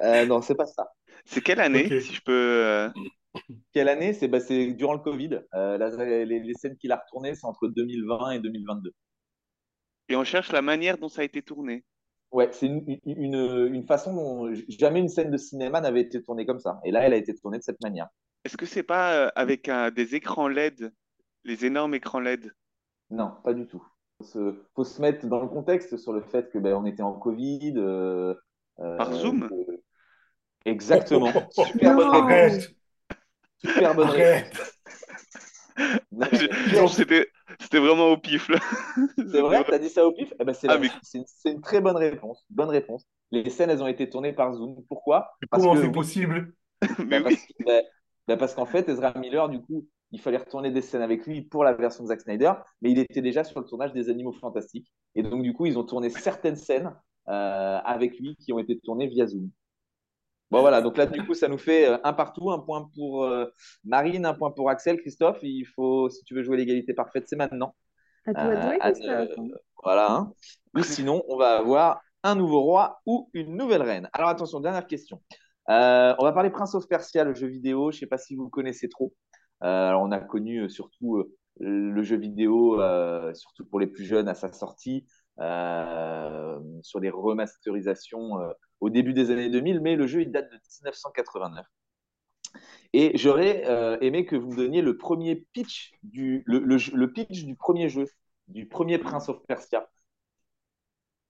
[0.00, 0.92] Euh, non, c'est pas ça.
[1.24, 2.32] C'est quelle année, si je peux.
[2.32, 2.88] euh,
[3.72, 4.12] Quelle année?
[4.12, 5.40] C'est bah, c'est durant le Covid.
[5.54, 8.92] Euh, la- les, les scènes qu'il a retournées, c'est entre 2020 et 2022.
[10.08, 11.84] Et on cherche la manière dont ça a été tourné.
[12.32, 16.46] Ouais, c'est une, une, une façon dont jamais une scène de cinéma n'avait été tournée
[16.46, 16.80] comme ça.
[16.84, 18.08] Et là, elle a été tournée de cette manière.
[18.44, 20.92] Est-ce que c'est pas euh, avec un- des écrans LED,
[21.44, 22.52] les énormes écrans LED?
[23.10, 23.82] Non, pas du tout.
[24.18, 27.02] Faut se, faut se mettre dans le contexte sur le fait que ben, on était
[27.02, 27.74] en Covid.
[27.76, 28.34] euh,
[28.80, 29.48] euh, Par Zoom?
[30.64, 31.32] Exactement.
[31.50, 32.68] Super bonne réponse.
[33.58, 34.72] Super bonne réponse.
[36.96, 37.28] C'était
[37.60, 38.58] c'était vraiment au pif, là.
[39.16, 40.32] C'est vrai, t'as dit ça au pif?
[40.40, 42.44] Eh ben, c'est Ah, mais- c'est une, très bonne réponse.
[42.50, 43.06] Bonne réponse.
[43.30, 44.82] Les scènes, elles ont été tournées par Zoom.
[44.88, 45.32] Pourquoi?
[45.50, 46.54] Parce Comment que- c'est possible?
[46.98, 47.34] Mais Bah, oui.
[47.36, 47.80] parce, que- bah,
[48.28, 51.42] bah, parce qu'en fait, Ezra Miller, du coup, il fallait retourner des scènes avec lui
[51.42, 54.32] pour la version de Zack Snyder, mais il était déjà sur le tournage des Animaux
[54.32, 54.92] Fantastiques.
[55.14, 56.94] Et donc, du coup, ils ont tourné certaines scènes
[57.28, 59.48] euh, avec lui qui ont été tournées via Zoom.
[60.52, 63.24] Bon, voilà, donc là, du coup, ça nous fait euh, un partout, un point pour
[63.24, 63.46] euh,
[63.84, 65.00] Marine, un point pour Axel.
[65.00, 67.74] Christophe, il faut, si tu veux jouer l'égalité parfaite, c'est maintenant.
[68.26, 69.46] À toi de jouer, Euh, Christophe.
[69.82, 70.12] voilà.
[70.12, 70.32] hein.
[70.76, 74.10] Ou sinon, on va avoir un nouveau roi ou une nouvelle reine.
[74.12, 75.22] Alors attention, dernière question.
[75.70, 77.90] Euh, on va parler Prince of Persia, le jeu vidéo.
[77.90, 79.14] Je ne sais pas si vous le connaissez trop.
[79.64, 82.78] Euh, alors, on a connu surtout euh, le jeu vidéo,
[83.32, 85.06] surtout pour les plus jeunes à sa sortie,
[85.38, 88.32] sur des remasterisations
[88.82, 91.66] au début des années 2000, mais le jeu il date de 1989.
[92.92, 97.12] Et j'aurais euh, aimé que vous me donniez le premier pitch du le, le, le
[97.12, 98.06] pitch du premier jeu,
[98.48, 99.88] du premier Prince of Persia.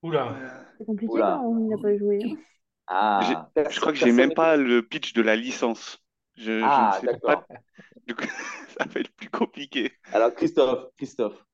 [0.03, 0.37] Oula.
[0.79, 1.25] C'est compliqué, Oula.
[1.25, 2.21] non, on n'a pas joué.
[2.87, 5.99] Ah, Je crois que j'ai même pas le pitch de la licence.
[6.37, 7.21] Je, je Ah, ne sais d'accord.
[7.25, 7.47] pas.
[8.07, 8.25] Du coup,
[8.79, 9.93] ça va être plus compliqué.
[10.13, 11.45] Alors Christophe, Christophe.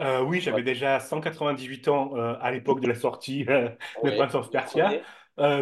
[0.00, 3.68] Euh, oui, j'avais déjà 198 ans euh, à l'époque de la sortie euh,
[4.02, 4.92] de Prince of Persia.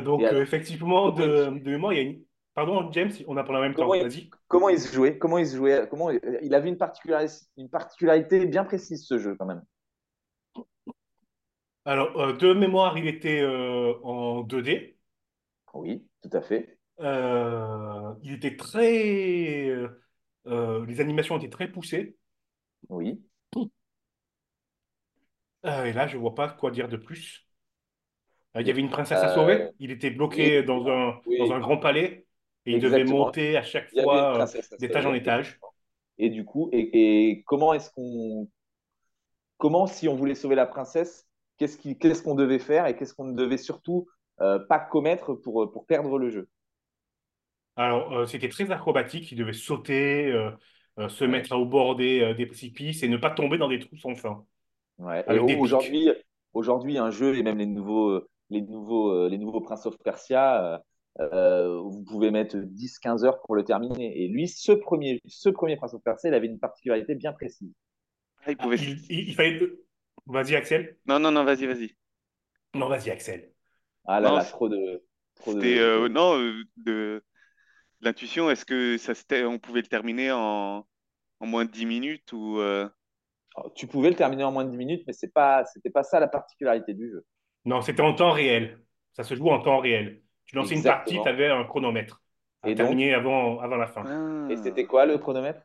[0.01, 2.23] donc, effectivement, de, mémoire, il y a une...
[2.55, 4.31] Pardon, James, on a parlé en même temps, Comment il- vas-y.
[4.47, 8.45] Comment il se jouait Comment il se jouait Comment il avait une particularité, une particularité
[8.45, 9.63] bien précise ce jeu quand même.
[11.87, 14.97] Alors, de mémoire, il était en 2D.
[15.73, 16.79] Oui, tout à fait.
[17.01, 19.75] Il était très,
[20.45, 22.17] les animations étaient très poussées.
[22.91, 23.19] Oui.
[25.65, 27.47] Euh, et là, je vois pas quoi dire de plus.
[28.57, 29.75] Euh, Il y avait une princesse à Euh, sauver.
[29.79, 31.39] Il était bloqué oui, dans un, oui.
[31.39, 32.27] dans un grand palais
[32.67, 33.05] et il devait Exactement.
[33.05, 35.61] monter à chaque Il y avait une fois euh, princesse à d'étage en sauver, étage.
[36.19, 38.49] Et du coup, et, et comment est-ce qu'on,
[39.59, 43.15] comment si on voulait sauver la princesse, qu'est-ce qui, qu'est-ce qu'on devait faire et qu'est-ce
[43.15, 44.07] qu'on ne devait surtout
[44.41, 46.49] euh, pas commettre pour, pour perdre le jeu?
[47.77, 49.31] Alors, euh, c'était très acrobatique.
[49.33, 50.51] Il devait sauter, euh,
[50.99, 51.25] euh, se Ouais.
[51.25, 54.15] mettre au bord des, euh, des précipices et ne pas tomber dans des trous sans
[54.15, 54.47] fin.
[54.99, 55.25] Ouais.
[55.59, 56.09] Aujourd'hui,
[56.53, 58.21] aujourd'hui, un jeu et même les nouveaux,
[58.51, 60.79] les nouveaux, euh, les nouveaux Prince of Persia, euh,
[61.21, 64.23] euh, vous pouvez mettre 10-15 heures pour le terminer.
[64.23, 67.73] Et lui, ce premier, ce premier Prince of Persia, il avait une particularité bien précise.
[68.45, 68.77] Ah, il pouvait...
[68.77, 69.61] Il, il- il fallait.
[70.27, 70.97] Vas-y, Axel.
[71.07, 71.97] Non, non, non, vas-y, vas-y.
[72.75, 73.53] Non, vas-y, Axel.
[74.05, 75.61] Ah là Non, là, c'est- trop de, trop de.
[75.61, 77.23] C'était euh, non euh, de
[78.01, 78.51] l'intuition.
[78.51, 80.87] Est-ce que ça c'était, on pouvait le terminer en,
[81.41, 82.89] en moins de 10 minutes ou euh,
[83.75, 86.21] Tu pouvais le terminer en moins de 10 minutes, mais c'est pas, c'était pas ça
[86.21, 87.25] la particularité du jeu.
[87.65, 88.79] Non, c'était en temps réel.
[89.13, 90.23] Ça se joue en temps réel.
[90.47, 92.23] Tu lançais une partie, tu avais un chronomètre
[92.63, 94.03] à Et donc, terminer avant, avant la fin.
[94.07, 94.51] ah.
[94.51, 95.63] et c'était quoi le chronomètre?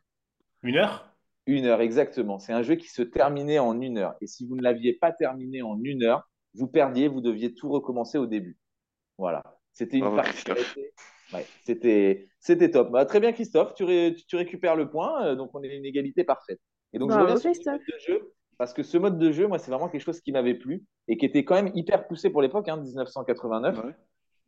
[0.64, 1.14] Une heure?
[1.46, 2.40] Une heure, exactement.
[2.40, 4.16] C'est un jeu qui se terminait en une heure.
[4.22, 7.70] Et si vous ne l'aviez pas terminé en une heure, vous perdiez, vous deviez tout
[7.70, 8.58] recommencer au début.
[9.18, 9.44] Voilà.
[9.72, 10.94] C'était une Bravo, particularité.
[11.34, 12.92] Ouais, c'était, c'était top.
[12.92, 13.74] Bah, très bien, Christophe.
[13.76, 15.26] Tu, ré- tu récupères le point.
[15.26, 16.60] euh, donc, on est une égalité parfaite.
[16.94, 18.34] Et donc, je Bravo, reviens sur ce mode de jeu.
[18.58, 21.18] Parce que ce mode de jeu, moi, c'est vraiment quelque chose qui m'avait plu et
[21.18, 23.96] qui était quand même hyper poussé pour l'époque, hein, 1989 Ouais.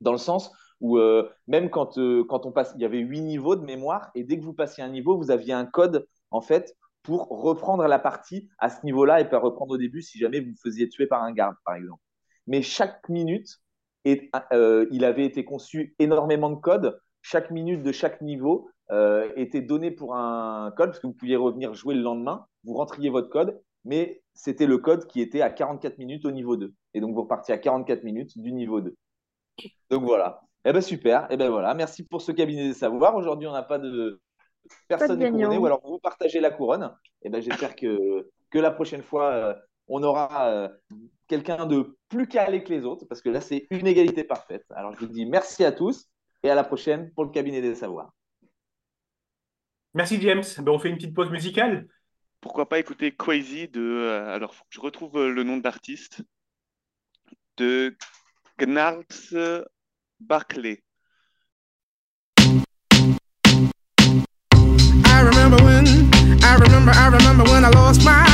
[0.01, 3.21] dans le sens où euh, même quand, euh, quand on passe, il y avait huit
[3.21, 6.41] niveaux de mémoire, et dès que vous passiez un niveau, vous aviez un code, en
[6.41, 10.39] fait, pour reprendre la partie à ce niveau-là et pas reprendre au début si jamais
[10.39, 12.01] vous vous faisiez tuer par un garde, par exemple.
[12.47, 13.59] Mais chaque minute,
[14.05, 16.99] est, euh, il avait été conçu énormément de codes.
[17.21, 21.35] Chaque minute de chaque niveau euh, était donnée pour un code, parce que vous pouviez
[21.35, 25.49] revenir jouer le lendemain, vous rentriez votre code, mais c'était le code qui était à
[25.49, 26.73] 44 minutes au niveau 2.
[26.93, 28.95] Et donc vous repartiez à 44 minutes du niveau 2.
[29.89, 30.41] Donc voilà.
[30.65, 31.27] Eh ben super.
[31.29, 31.73] Eh ben voilà.
[31.73, 33.15] Merci pour ce cabinet des savoirs.
[33.15, 34.19] Aujourd'hui, on n'a pas de
[34.87, 36.93] personne n'est couronné, ou alors vous partagez la couronne.
[37.21, 39.53] Eh ben j'espère que que la prochaine fois, euh,
[39.87, 40.69] on aura euh,
[41.27, 44.65] quelqu'un de plus calé que les autres, parce que là, c'est une égalité parfaite.
[44.71, 46.07] Alors je vous dis merci à tous
[46.43, 48.11] et à la prochaine pour le cabinet des savoirs.
[49.93, 50.43] Merci, James.
[50.57, 51.87] Ben, on fait une petite pause musicale.
[52.41, 55.63] Pourquoi pas écouter Crazy de euh, alors faut que je retrouve euh, le nom de
[55.63, 56.21] l'artiste
[57.57, 57.97] de
[58.57, 59.05] Gnarls
[60.19, 60.81] Barclay.
[65.05, 65.85] I remember when,
[66.43, 68.28] I remember, I remember when I lost my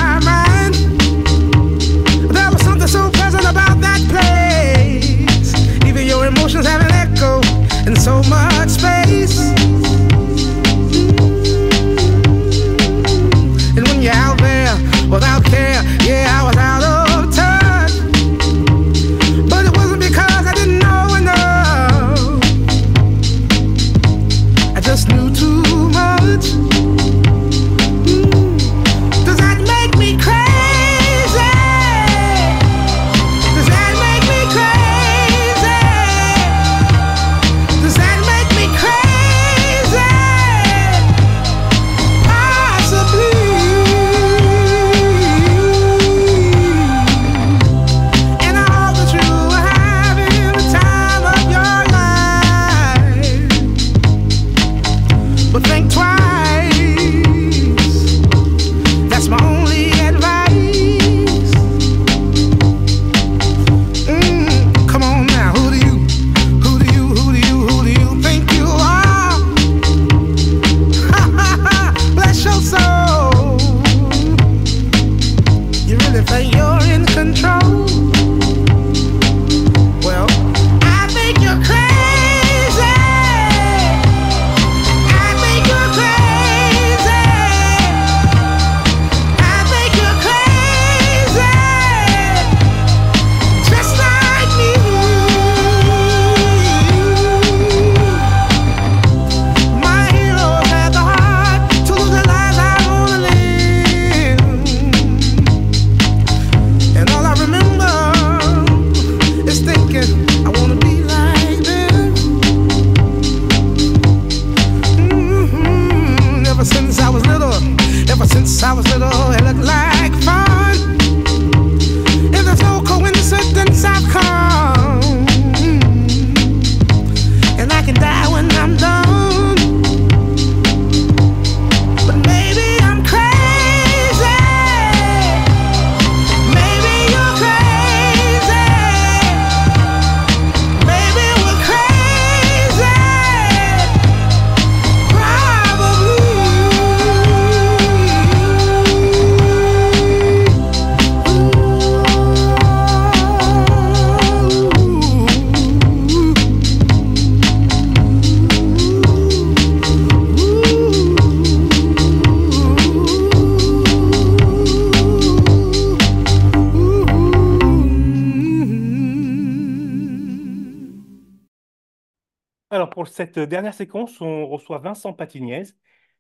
[173.36, 175.64] cette dernière séquence, on reçoit Vincent Patiniez,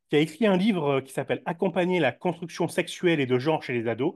[0.10, 3.72] qui a écrit un livre qui s'appelle Accompagner la construction sexuelle et de genre chez
[3.72, 4.16] les ados.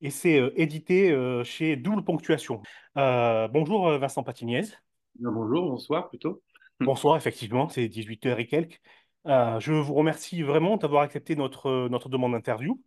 [0.00, 2.60] Et c'est euh, édité euh, chez Double Ponctuation.
[2.98, 4.62] Euh, bonjour euh, Vincent Patiniez.
[5.20, 6.42] Bonjour, bonsoir plutôt.
[6.80, 8.80] Bonsoir, effectivement, c'est 18h et quelques.
[9.28, 12.82] Euh, je vous remercie vraiment d'avoir accepté notre, notre demande d'interview.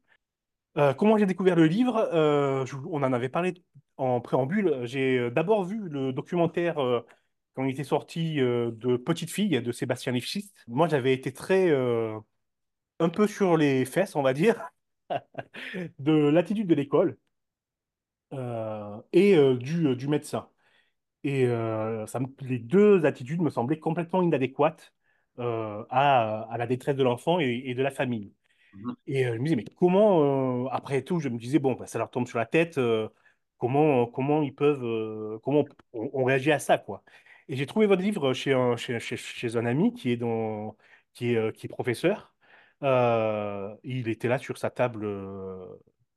[0.78, 1.96] Euh, comment j'ai découvert le livre?
[2.14, 3.54] Euh, je- on en avait parlé
[3.96, 4.82] en préambule.
[4.84, 7.06] J'ai euh, d'abord vu le documentaire euh,
[7.56, 10.52] quand il était sorti euh, de Petite fille de Sébastien Lifshitz.
[10.68, 12.20] Moi, j'avais été très euh,
[13.00, 14.70] un peu sur les fesses, on va dire,
[16.00, 17.18] de l'attitude de l'école
[18.34, 20.50] euh, et du, du médecin.
[21.26, 21.46] Et
[22.08, 24.94] ça me- les deux attitudes me semblaient complètement inadéquates
[25.40, 28.34] à, à la détresse de l'enfant et, et de la famille.
[28.74, 28.96] Mhm.
[29.08, 32.12] Et je me disais, mais comment, après tout, je me disais, bon, bah, ça leur
[32.12, 32.80] tombe sur la tête,
[33.60, 37.04] comment, comment ils peuvent, euh, comment on, on réagit à ça, quoi.
[37.48, 40.76] Et j'ai trouvé votre livre chez un, chez, chez, chez un ami qui est, dans,
[41.14, 42.34] qui est, euh, qui est professeur.
[42.84, 45.66] Euh, il était là sur sa table, euh,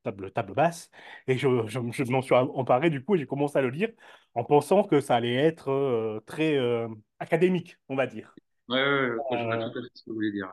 [0.03, 0.91] table, table basse,
[1.27, 3.91] et je, je, je m'en suis emparé du coup, et j'ai commencé à le lire
[4.35, 6.59] en pensant que ça allait être très
[7.19, 8.35] académique, on va dire.
[8.69, 10.53] Ouais, ouais, ouais, je vois tout à fait ce que vous voulez dire.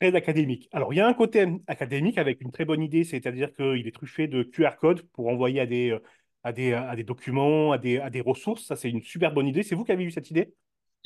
[0.00, 0.68] Très académique.
[0.72, 3.94] Alors, il y a un côté académique avec une très bonne idée, c'est-à-dire qu'il est
[3.94, 5.96] truffé de QR codes pour envoyer à des,
[6.44, 8.64] à des, à des documents, à des, à des ressources.
[8.66, 9.62] Ça, c'est une super bonne idée.
[9.62, 10.54] C'est vous qui avez eu cette idée?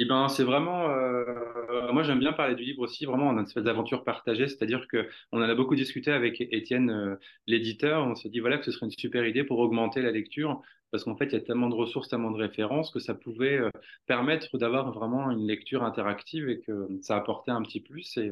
[0.00, 0.88] Eh ben, c'est vraiment.
[0.90, 4.46] euh, moi, j'aime bien parler du livre aussi, vraiment en une espèce d'aventure partagée.
[4.46, 7.16] C'est-à-dire que on en a beaucoup discuté avec Étienne, euh,
[7.48, 8.06] l'éditeur.
[8.06, 10.62] On s'est dit voilà que ce serait une super idée pour augmenter la lecture,
[10.92, 13.58] parce qu'en fait, il y a tellement de ressources, tellement de références que ça pouvait
[13.58, 13.70] euh,
[14.06, 18.16] permettre d'avoir vraiment une lecture interactive et que ça apportait un petit plus.
[18.18, 18.30] Et,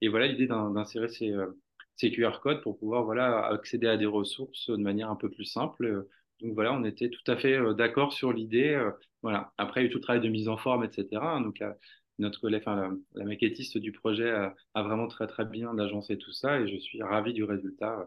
[0.00, 1.30] et voilà l'idée d'in- d'insérer ces,
[1.96, 5.44] ces QR codes pour pouvoir voilà accéder à des ressources de manière un peu plus
[5.44, 6.06] simple.
[6.42, 8.70] Euh, Donc voilà, on était tout à fait euh, d'accord sur l'idée.
[8.70, 8.90] euh,
[9.22, 9.52] voilà.
[9.58, 11.40] Après, il y a eu tout le travail de mise en forme, etc.
[11.40, 11.76] Donc, la-
[12.18, 16.18] notre collègue, enfin, la, la maquettiste du projet a, a vraiment très, très bien agencé
[16.18, 18.00] tout ça et je suis ravi du résultat.
[18.00, 18.04] euh,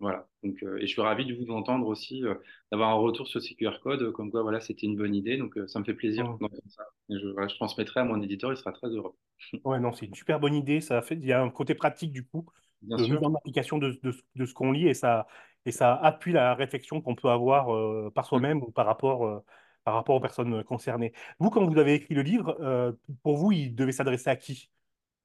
[0.00, 0.28] Voilà.
[0.44, 2.34] Donc, euh, et je suis ravi de vous entendre aussi, euh,
[2.70, 5.36] d'avoir un retour sur ces QR codes, euh, comme quoi, voilà, c'était une bonne idée.
[5.36, 6.84] Donc, euh, ça me fait plaisir d'entendre ça.
[7.10, 9.14] Et je, voilà, je transmettrai à mon éditeur, il sera très heureux.
[9.64, 10.80] Ouais, non, c'est une super bonne idée.
[10.80, 12.46] Ça fait, il y a un côté pratique du coup
[12.82, 13.22] Bien de mise sûr.
[13.22, 15.26] en application de, de, de ce qu'on lit et ça,
[15.66, 18.42] et ça appuie la réflexion qu'on peut avoir euh, par Mm.
[18.42, 19.44] soi-même ou par rapport, euh,
[19.84, 21.12] par rapport aux personnes concernées.
[21.38, 22.92] Vous, quand vous avez écrit le livre, euh,
[23.22, 24.70] pour vous, il devait s'adresser à qui?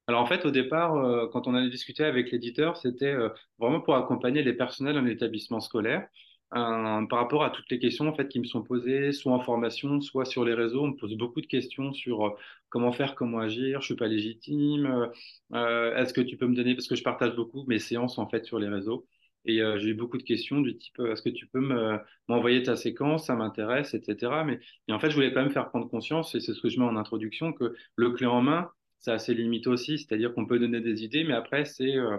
[0.07, 3.79] Alors en fait, au départ, euh, quand on allait discuter avec l'éditeur, c'était euh, vraiment
[3.81, 6.07] pour accompagner les personnels en établissement scolaire
[6.55, 9.39] euh, par rapport à toutes les questions en fait qui me sont posées, soit en
[9.39, 10.83] formation, soit sur les réseaux.
[10.83, 12.29] On me pose beaucoup de questions sur euh,
[12.69, 13.79] comment faire, comment agir.
[13.81, 14.85] Je suis pas légitime.
[14.87, 15.07] euh,
[15.53, 18.27] euh, est-ce que tu peux me donner parce que je partage beaucoup mes séances en
[18.27, 19.07] fait sur les réseaux.
[19.45, 21.97] Et euh, j'ai eu beaucoup de questions du type euh, est-ce que tu peux me
[22.27, 24.43] m'envoyer ta séquence, ça m'intéresse, etc.
[24.45, 26.69] Mais et en fait, je voulais quand même faire prendre conscience, et c'est ce que
[26.69, 28.69] je mets en introduction, que le clé en main,
[28.99, 32.17] c'est assez limité aussi, c'est-à-dire qu'on peut donner des idées, mais après, c'est euh,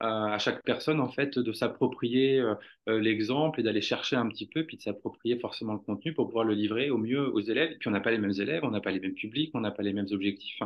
[0.00, 2.42] à chaque personne, en fait, de s'approprier
[2.86, 6.44] l'exemple et d'aller chercher un petit peu, puis de s'approprier forcément le contenu pour pouvoir
[6.44, 7.72] le livrer au mieux aux élèves.
[7.72, 9.60] Et puis, on n'a pas les mêmes élèves, on n'a pas les mêmes publics, on
[9.60, 10.58] n'a pas les mêmes objectifs.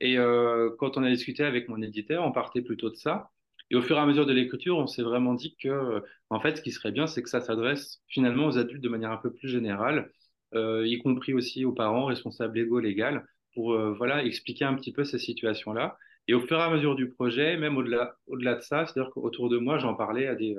[0.00, 3.30] Et euh, quand on a discuté avec mon éditeur, on partait plutôt de ça.
[3.70, 6.56] Et au fur et à mesure de l'écriture, on s'est vraiment dit que, en fait,
[6.56, 9.32] ce qui serait bien, c'est que ça s'adresse finalement aux adultes de manière un peu
[9.32, 10.10] plus générale,
[10.54, 14.92] euh, y compris aussi aux parents, responsables légaux, légales, pour euh, voilà expliquer un petit
[14.92, 15.96] peu ces situations-là.
[16.28, 19.48] Et au fur et à mesure du projet, même au-delà au-delà de ça, c'est-à-dire qu'autour
[19.48, 20.56] de moi, j'en parlais à des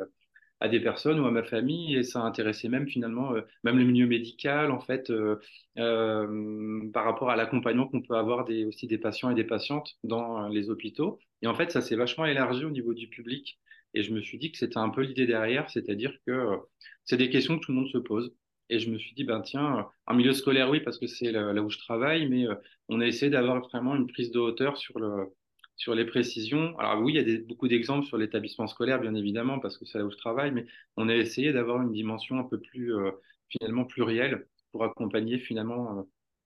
[0.66, 3.86] à des personnes ou à ma famille et ça intéressait même finalement euh, même le
[3.86, 5.38] milieu médical en fait euh,
[5.78, 9.95] euh, par rapport à l'accompagnement qu'on peut avoir des, aussi des patients et des patientes
[10.03, 11.20] dans les hôpitaux.
[11.41, 13.59] Et en fait, ça s'est vachement élargi au niveau du public.
[13.93, 16.57] Et je me suis dit que c'était un peu l'idée derrière, c'est-à-dire que
[17.05, 18.34] c'est des questions que tout le monde se pose.
[18.70, 21.53] Et je me suis dit, ben tiens, en milieu scolaire, oui, parce que c'est là,
[21.61, 22.45] où je travaille, mais
[22.89, 25.28] on a essayé d'avoir vraiment une prise de hauteur sur le,
[25.76, 26.78] sur les précisions.
[26.80, 29.97] Alors oui, il y a beaucoup d'exemples sur l'établissement scolaire, bien évidemment, parce que c'est
[29.97, 30.65] là où je travaille, mais
[30.97, 33.11] on a essayé d'avoir une dimension un peu plus, euh,
[33.49, 36.03] finalement, plurielle pour accompagner finalement, euh,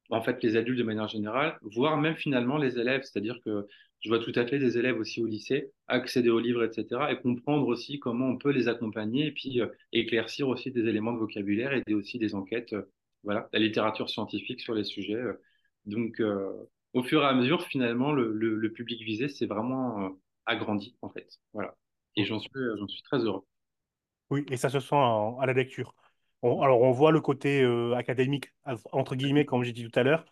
[0.10, 3.04] en fait, les adultes de manière générale, voire même finalement les élèves.
[3.04, 3.68] C'est-à-dire que
[4.02, 7.18] je vois tout à fait des élèves aussi au lycée accéder aux livres, etc., et
[7.22, 11.20] comprendre aussi comment on peut les accompagner et puis euh, éclaircir aussi des éléments de
[11.20, 12.76] vocabulaire et aussi des enquêtes,
[13.24, 15.22] voilà, la littérature scientifique sur les sujets.
[15.86, 16.22] Donc,
[16.94, 20.10] au fur et à mesure, finalement, le, le, le public visé s'est vraiment euh,
[20.46, 21.28] agrandi, en fait.
[21.54, 21.76] Voilà.
[22.16, 23.46] Et j'en suis, j'en suis très heureux.
[24.30, 25.96] Oui, et ça se sent en- à la lecture.
[26.42, 28.54] On- alors, on voit le côté euh, académique,
[28.92, 30.26] entre guillemets, comme j'ai dit tout à l'heure,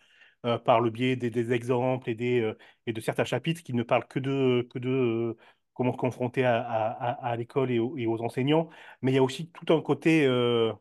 [0.46, 2.56] euh, par le biais des, des exemples et, des, euh,
[2.86, 5.36] et de certains chapitres qui ne parlent que de, que de euh,
[5.74, 8.68] comment se confronter à, à, à- à l'école et, aux et aux enseignants.
[9.02, 10.72] Mais il y a aussi tout un côté euh,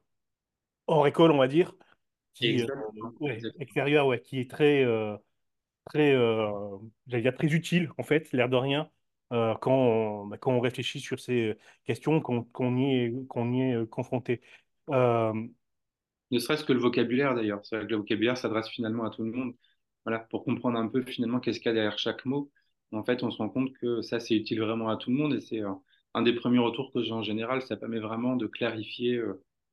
[0.88, 1.73] hors école, on va dire,
[2.34, 2.69] qui, euh,
[3.19, 5.17] ouais, extérieur, ouais, qui est très, euh,
[5.88, 6.78] très, euh,
[7.08, 8.90] dire très utile, en fait, l'air de rien,
[9.34, 13.76] euh, quand on, bah, quand on réfléchit sur ces questions, qu'on qu'on y est, est
[13.76, 14.42] euh, confronté.
[14.90, 15.34] Euh,
[16.32, 17.60] Ne serait-ce que le vocabulaire d'ailleurs.
[17.64, 19.56] C'est vrai que le vocabulaire s'adresse finalement à tout le monde.
[20.06, 22.52] Voilà, pour comprendre un peu finalement qu'est-ce qu'il y a derrière chaque mot.
[22.94, 25.34] En fait, on se rend compte que ça, c'est utile vraiment à tout le monde
[25.34, 25.62] et c'est
[26.14, 27.62] un des premiers retours que j'ai en général.
[27.62, 29.22] Ça permet vraiment de clarifier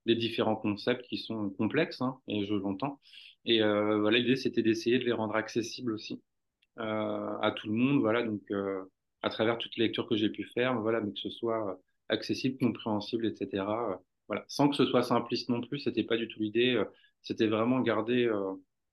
[0.07, 3.01] les différents concepts qui sont complexes, hein, et je l'entends.
[3.45, 6.23] Et euh, voilà, l'idée, c'était d'essayer de les rendre accessibles aussi
[6.79, 8.01] euh, à tout le monde.
[8.01, 8.85] Voilà, donc euh,
[9.23, 11.75] à travers toutes les lectures que j'ai pu faire, voilà, mais que ce soit euh,
[12.09, 13.93] accessible, compréhensible, etc.
[13.93, 13.97] euh,
[14.29, 16.75] voilà, sans que ce soit simpliste non plus, c'était pas du tout l'idée.
[16.75, 16.85] euh,
[17.23, 18.31] c'était vraiment garder,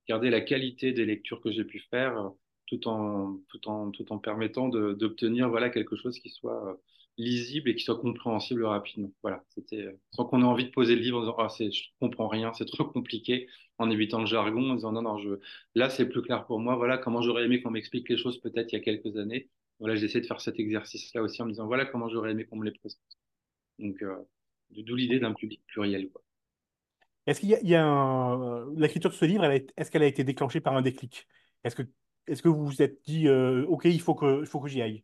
[0.07, 2.31] garder la qualité des lectures que j'ai pu faire,
[2.67, 6.79] tout en, tout en, tout en permettant d'obtenir voilà quelque chose qui soit
[7.21, 9.11] lisible et qui soit compréhensible rapidement.
[9.23, 11.71] Voilà, c'était euh, sans qu'on ait envie de poser le livre en disant ah c'est,
[11.71, 13.47] je comprends rien, c'est trop compliqué,
[13.77, 15.39] en évitant le jargon, en disant non je,
[15.75, 16.75] là c'est plus clair pour moi.
[16.75, 19.49] Voilà comment j'aurais aimé qu'on m'explique les choses peut-être il y a quelques années.
[19.79, 22.57] Voilà, j'essaie de faire cet exercice-là aussi en me disant voilà comment j'aurais aimé qu'on
[22.57, 23.01] me les présente.
[23.79, 24.15] Donc, euh,
[24.71, 26.23] d'où l'idée d'un public pluriel, quoi.
[27.27, 30.07] est-ce qu'il y a, il y a un- l'écriture de ce livre, est-ce qu'elle a
[30.07, 31.27] été déclenchée par un déclic?
[31.63, 31.83] Est-ce que,
[32.27, 34.81] est-ce que vous vous êtes dit, euh, OK, il faut que, il faut que j'y
[34.81, 35.03] aille?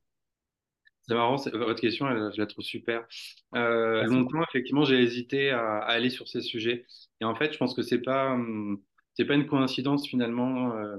[1.08, 3.08] C'est marrant, votre question, elle, je la trouve super.
[3.56, 6.86] Euh, longtemps, effectivement, j'ai hésité à, à aller sur ces sujets.
[7.22, 8.82] Et en fait, je pense que c'est pas, hum,
[9.14, 10.98] c'est pas une coïncidence finalement, euh,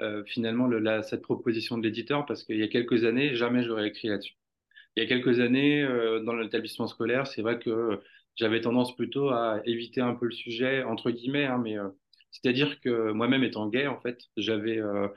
[0.00, 3.64] euh, finalement, le, la, cette proposition de l'éditeur, parce qu'il y a quelques années, jamais
[3.64, 4.34] j'aurais écrit là-dessus.
[4.96, 8.00] Il y a quelques années, euh, dans l'établissement scolaire, c'est vrai que
[8.36, 11.76] j'avais tendance plutôt à éviter un peu le sujet, entre guillemets, hein, mais
[12.30, 15.08] c'est-à-dire que moi-même étant gay, en fait, j'avais, euh,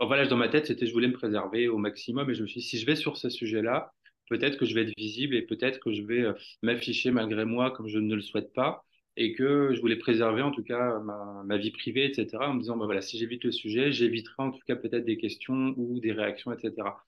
[0.00, 2.60] voilà, dans ma tête, c'était je voulais me préserver au maximum, et je me suis
[2.60, 3.92] dit, si je vais sur ce sujet-là,
[4.30, 6.32] peut-être que je vais être visible et peut-être que je vais euh,
[6.62, 8.84] m'afficher malgré moi comme je ne le souhaite pas,
[9.16, 12.60] et que je voulais préserver en tout cas ma, ma vie privée, etc., en me
[12.60, 16.00] disant, bah, voilà, si j'évite le sujet, j'éviterai en tout cas peut-être des questions ou
[16.00, 17.04] des réactions, etc.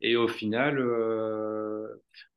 [0.00, 1.88] Et au final, euh,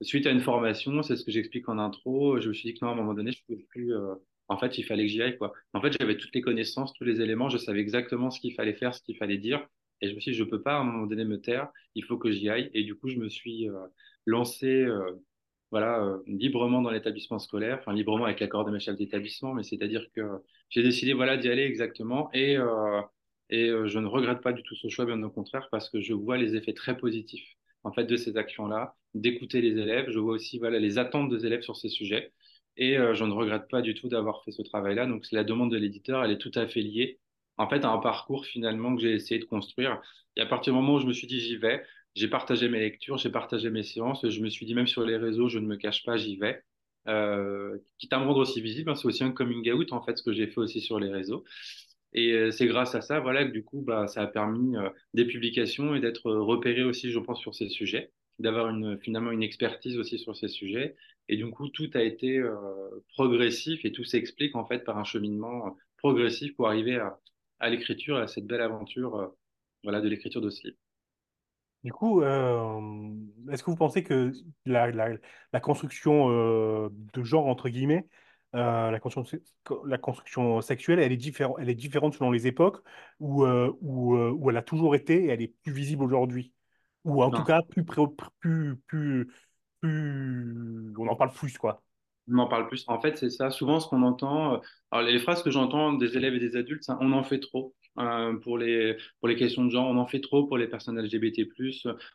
[0.01, 2.85] suite à une formation, c'est ce que j'explique en intro, je me suis dit que
[2.85, 3.93] non, à un moment donné, je pouvais plus.
[3.95, 4.15] euh,
[4.49, 5.53] en fait, il fallait que j'y aille, quoi.
[5.73, 8.73] En fait, j'avais toutes les connaissances, tous les éléments, je savais exactement ce qu'il fallait
[8.73, 9.65] faire, ce qu'il fallait dire.
[10.01, 12.03] Et je me suis dit, je peux pas à un moment donné me taire, il
[12.03, 12.69] faut que j'y aille.
[12.73, 13.73] Et du coup, je me suis euh,
[14.25, 15.11] lancé, euh,
[15.71, 19.63] voilà, euh, librement dans l'établissement scolaire, enfin librement avec l'accord de mes chefs d'établissement, mais
[19.63, 20.21] c'est-à-dire que
[20.69, 22.29] j'ai décidé, voilà, d'y aller exactement.
[22.33, 22.57] Et
[23.51, 26.13] et je ne regrette pas du tout ce choix, bien au contraire, parce que je
[26.13, 30.09] vois les effets très positifs en fait de ces actions-là, d'écouter les élèves.
[30.09, 32.31] Je vois aussi voilà les attentes des élèves sur ces sujets,
[32.79, 35.05] et euh, je ne regrette pas du tout d'avoir fait ce travail-là.
[35.05, 37.19] Donc la demande de l'éditeur, elle est tout à fait liée
[37.57, 40.01] en fait à un parcours finalement que j'ai essayé de construire.
[40.37, 41.83] Et à partir du moment où je me suis dit j'y vais,
[42.15, 45.17] j'ai partagé mes lectures, j'ai partagé mes séances, je me suis dit même sur les
[45.17, 46.63] réseaux, je ne me cache pas, j'y vais.
[47.07, 50.17] Euh, quitte à me rendre aussi visible, hein, c'est aussi un coming out en fait
[50.17, 51.43] ce que j'ai fait aussi sur les réseaux.
[52.13, 54.75] Et euh, c'est grâce à ça, voilà, que du coup, bah, ça a permis
[55.13, 59.97] des publications et d'être repéré aussi, je pense, sur ces sujets, d'avoir finalement une expertise
[59.97, 60.95] aussi sur ces sujets.
[61.27, 62.55] Et du coup, tout a été euh,
[63.13, 67.19] progressif et tout s'explique en fait par un cheminement euh, progressif pour arriver à,
[67.59, 69.27] à l'écriture, à cette belle aventure, euh,
[69.83, 70.77] voilà, de l'écriture de ce livre.
[71.83, 74.33] Du coup, est-ce que vous pensez que
[74.65, 74.91] la,
[75.61, 78.05] construction de genre, entre guillemets,
[78.51, 79.39] la construction,
[79.85, 82.83] la construction sexuelle, elle est différente, elle est différente selon les époques,
[83.21, 86.53] euh, ou elle a toujours été et elle est plus visible aujourd'hui?
[87.05, 89.27] Ou en tout cas, plus, plus, plus,
[89.81, 91.81] plus, on en parle plus, quoi.
[92.31, 92.85] On en parle plus.
[92.87, 93.49] En fait, c'est ça.
[93.51, 94.57] Souvent, ce qu'on entend, euh,
[94.91, 97.75] alors les phrases que j'entends des élèves et des adultes, on en fait trop.
[97.97, 100.97] Euh, pour les, pour les questions de genre, on en fait trop pour les personnes
[100.99, 101.47] LGBT+,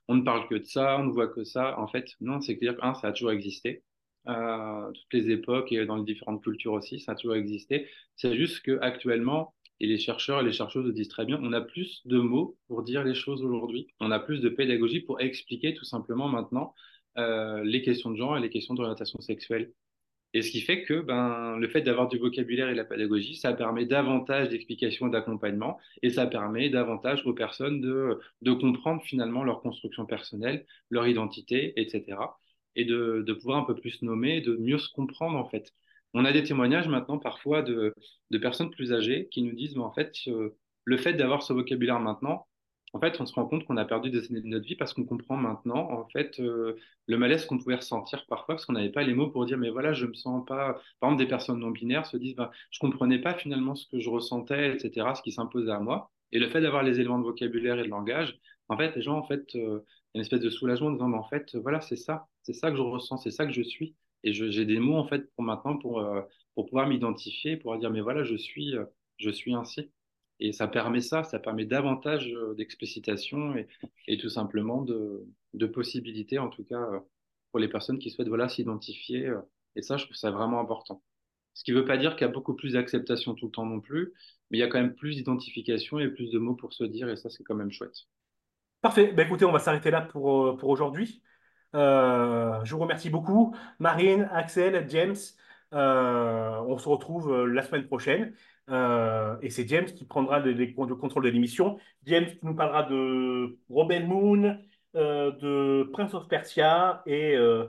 [0.09, 1.79] on ne parle que de ça, on ne voit que ça.
[1.79, 3.83] En fait, non, c'est clair que, un, ça a toujours existé.
[4.29, 7.89] Euh, toutes les époques et dans les différentes cultures aussi, ça a toujours existé.
[8.17, 11.53] C'est juste que actuellement, et les chercheurs et les chercheuses le disent très bien, on
[11.53, 13.89] a plus de mots pour dire les choses aujourd'hui.
[14.01, 16.75] On a plus de pédagogie pour expliquer tout simplement maintenant
[17.19, 19.73] euh, les questions de genre et les questions d'orientation sexuelle.
[20.35, 23.37] Et ce qui fait que ben, le fait d'avoir du vocabulaire et de la pédagogie,
[23.37, 29.03] ça permet davantage d'explications et d'accompagnement, et ça permet davantage aux personnes de, de comprendre
[29.05, 32.19] finalement leur construction personnelle, leur identité, etc.
[32.75, 35.73] Et de, de pouvoir un peu plus nommer, de mieux se comprendre en fait.
[36.15, 37.95] On a des témoignages maintenant parfois de,
[38.41, 42.47] personnes plus âgées qui nous disent, en fait, euh, le fait d'avoir ce vocabulaire maintenant,
[42.95, 44.95] en fait, on se rend compte qu'on a perdu des années de notre vie parce
[44.95, 46.77] qu'on comprend maintenant, en fait, euh,
[47.09, 49.71] le malaise qu'on pouvait ressentir parfois parce qu'on n'avait pas les mots pour dire mais
[49.71, 52.79] voilà je me sens pas par exemple des personnes non binaires se disent bah, je
[52.79, 56.13] comprenais pas finalement ce que je ressentais etc ce qui s'imposait à moi.
[56.33, 58.39] Et le fait d'avoir les éléments de vocabulaire et de langage
[58.69, 59.81] en fait les gens en fait euh,
[60.15, 62.77] une espèce de soulagement en disant mais en fait voilà c'est ça c'est ça que
[62.77, 65.79] je ressens c'est ça que je suis et j'ai des mots en fait pour maintenant
[65.79, 66.23] pour euh,
[66.55, 68.85] pour pouvoir m'identifier pour dire mais voilà je suis euh,
[69.19, 69.93] je suis ainsi
[70.41, 73.69] Et ça permet ça, ça permet davantage euh, d'explicitation et,
[74.09, 76.85] et tout simplement de, de possibilités, en tout cas
[77.51, 79.33] pour les personnes qui souhaitent voilà, s'identifier.
[79.77, 81.03] Et ça, je trouve ça vraiment important.
[81.55, 83.67] Ce qui ne veut pas dire qu'il y a beaucoup plus d'acceptation tout le temps
[83.67, 84.13] non plus,
[84.51, 87.09] mais il y a quand même plus d'identification et plus de mots pour se dire,
[87.09, 88.07] et ça, c'est quand même chouette.
[88.81, 89.13] Parfait.
[89.13, 91.23] Ben, écoutez, on va s'arrêter là pour, pour aujourd'hui.
[91.75, 93.55] Euh, je vous remercie beaucoup.
[93.79, 95.17] Marine, Axel, James.
[95.73, 98.35] Euh, on se retrouve euh, la semaine prochaine.
[98.71, 101.79] Euh, et c'est James qui prendra le, contrôle de l'émission.
[102.05, 104.59] James qui nous parlera de Rebel Moon,
[104.97, 107.67] euh, de Prince of Persia et, euh,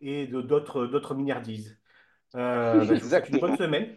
[0.00, 1.78] et de d'autres d'autres milliardises.
[2.32, 3.94] Souhaite une bonne semaine.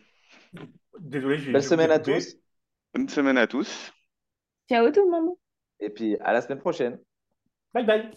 [0.99, 2.35] Désolé, j'ai ai semaine à tous.
[2.93, 3.93] Bonne semaine à tous.
[4.69, 5.35] Ciao tout le monde.
[5.79, 6.99] Et puis à la semaine prochaine.
[7.73, 8.11] Bye bye.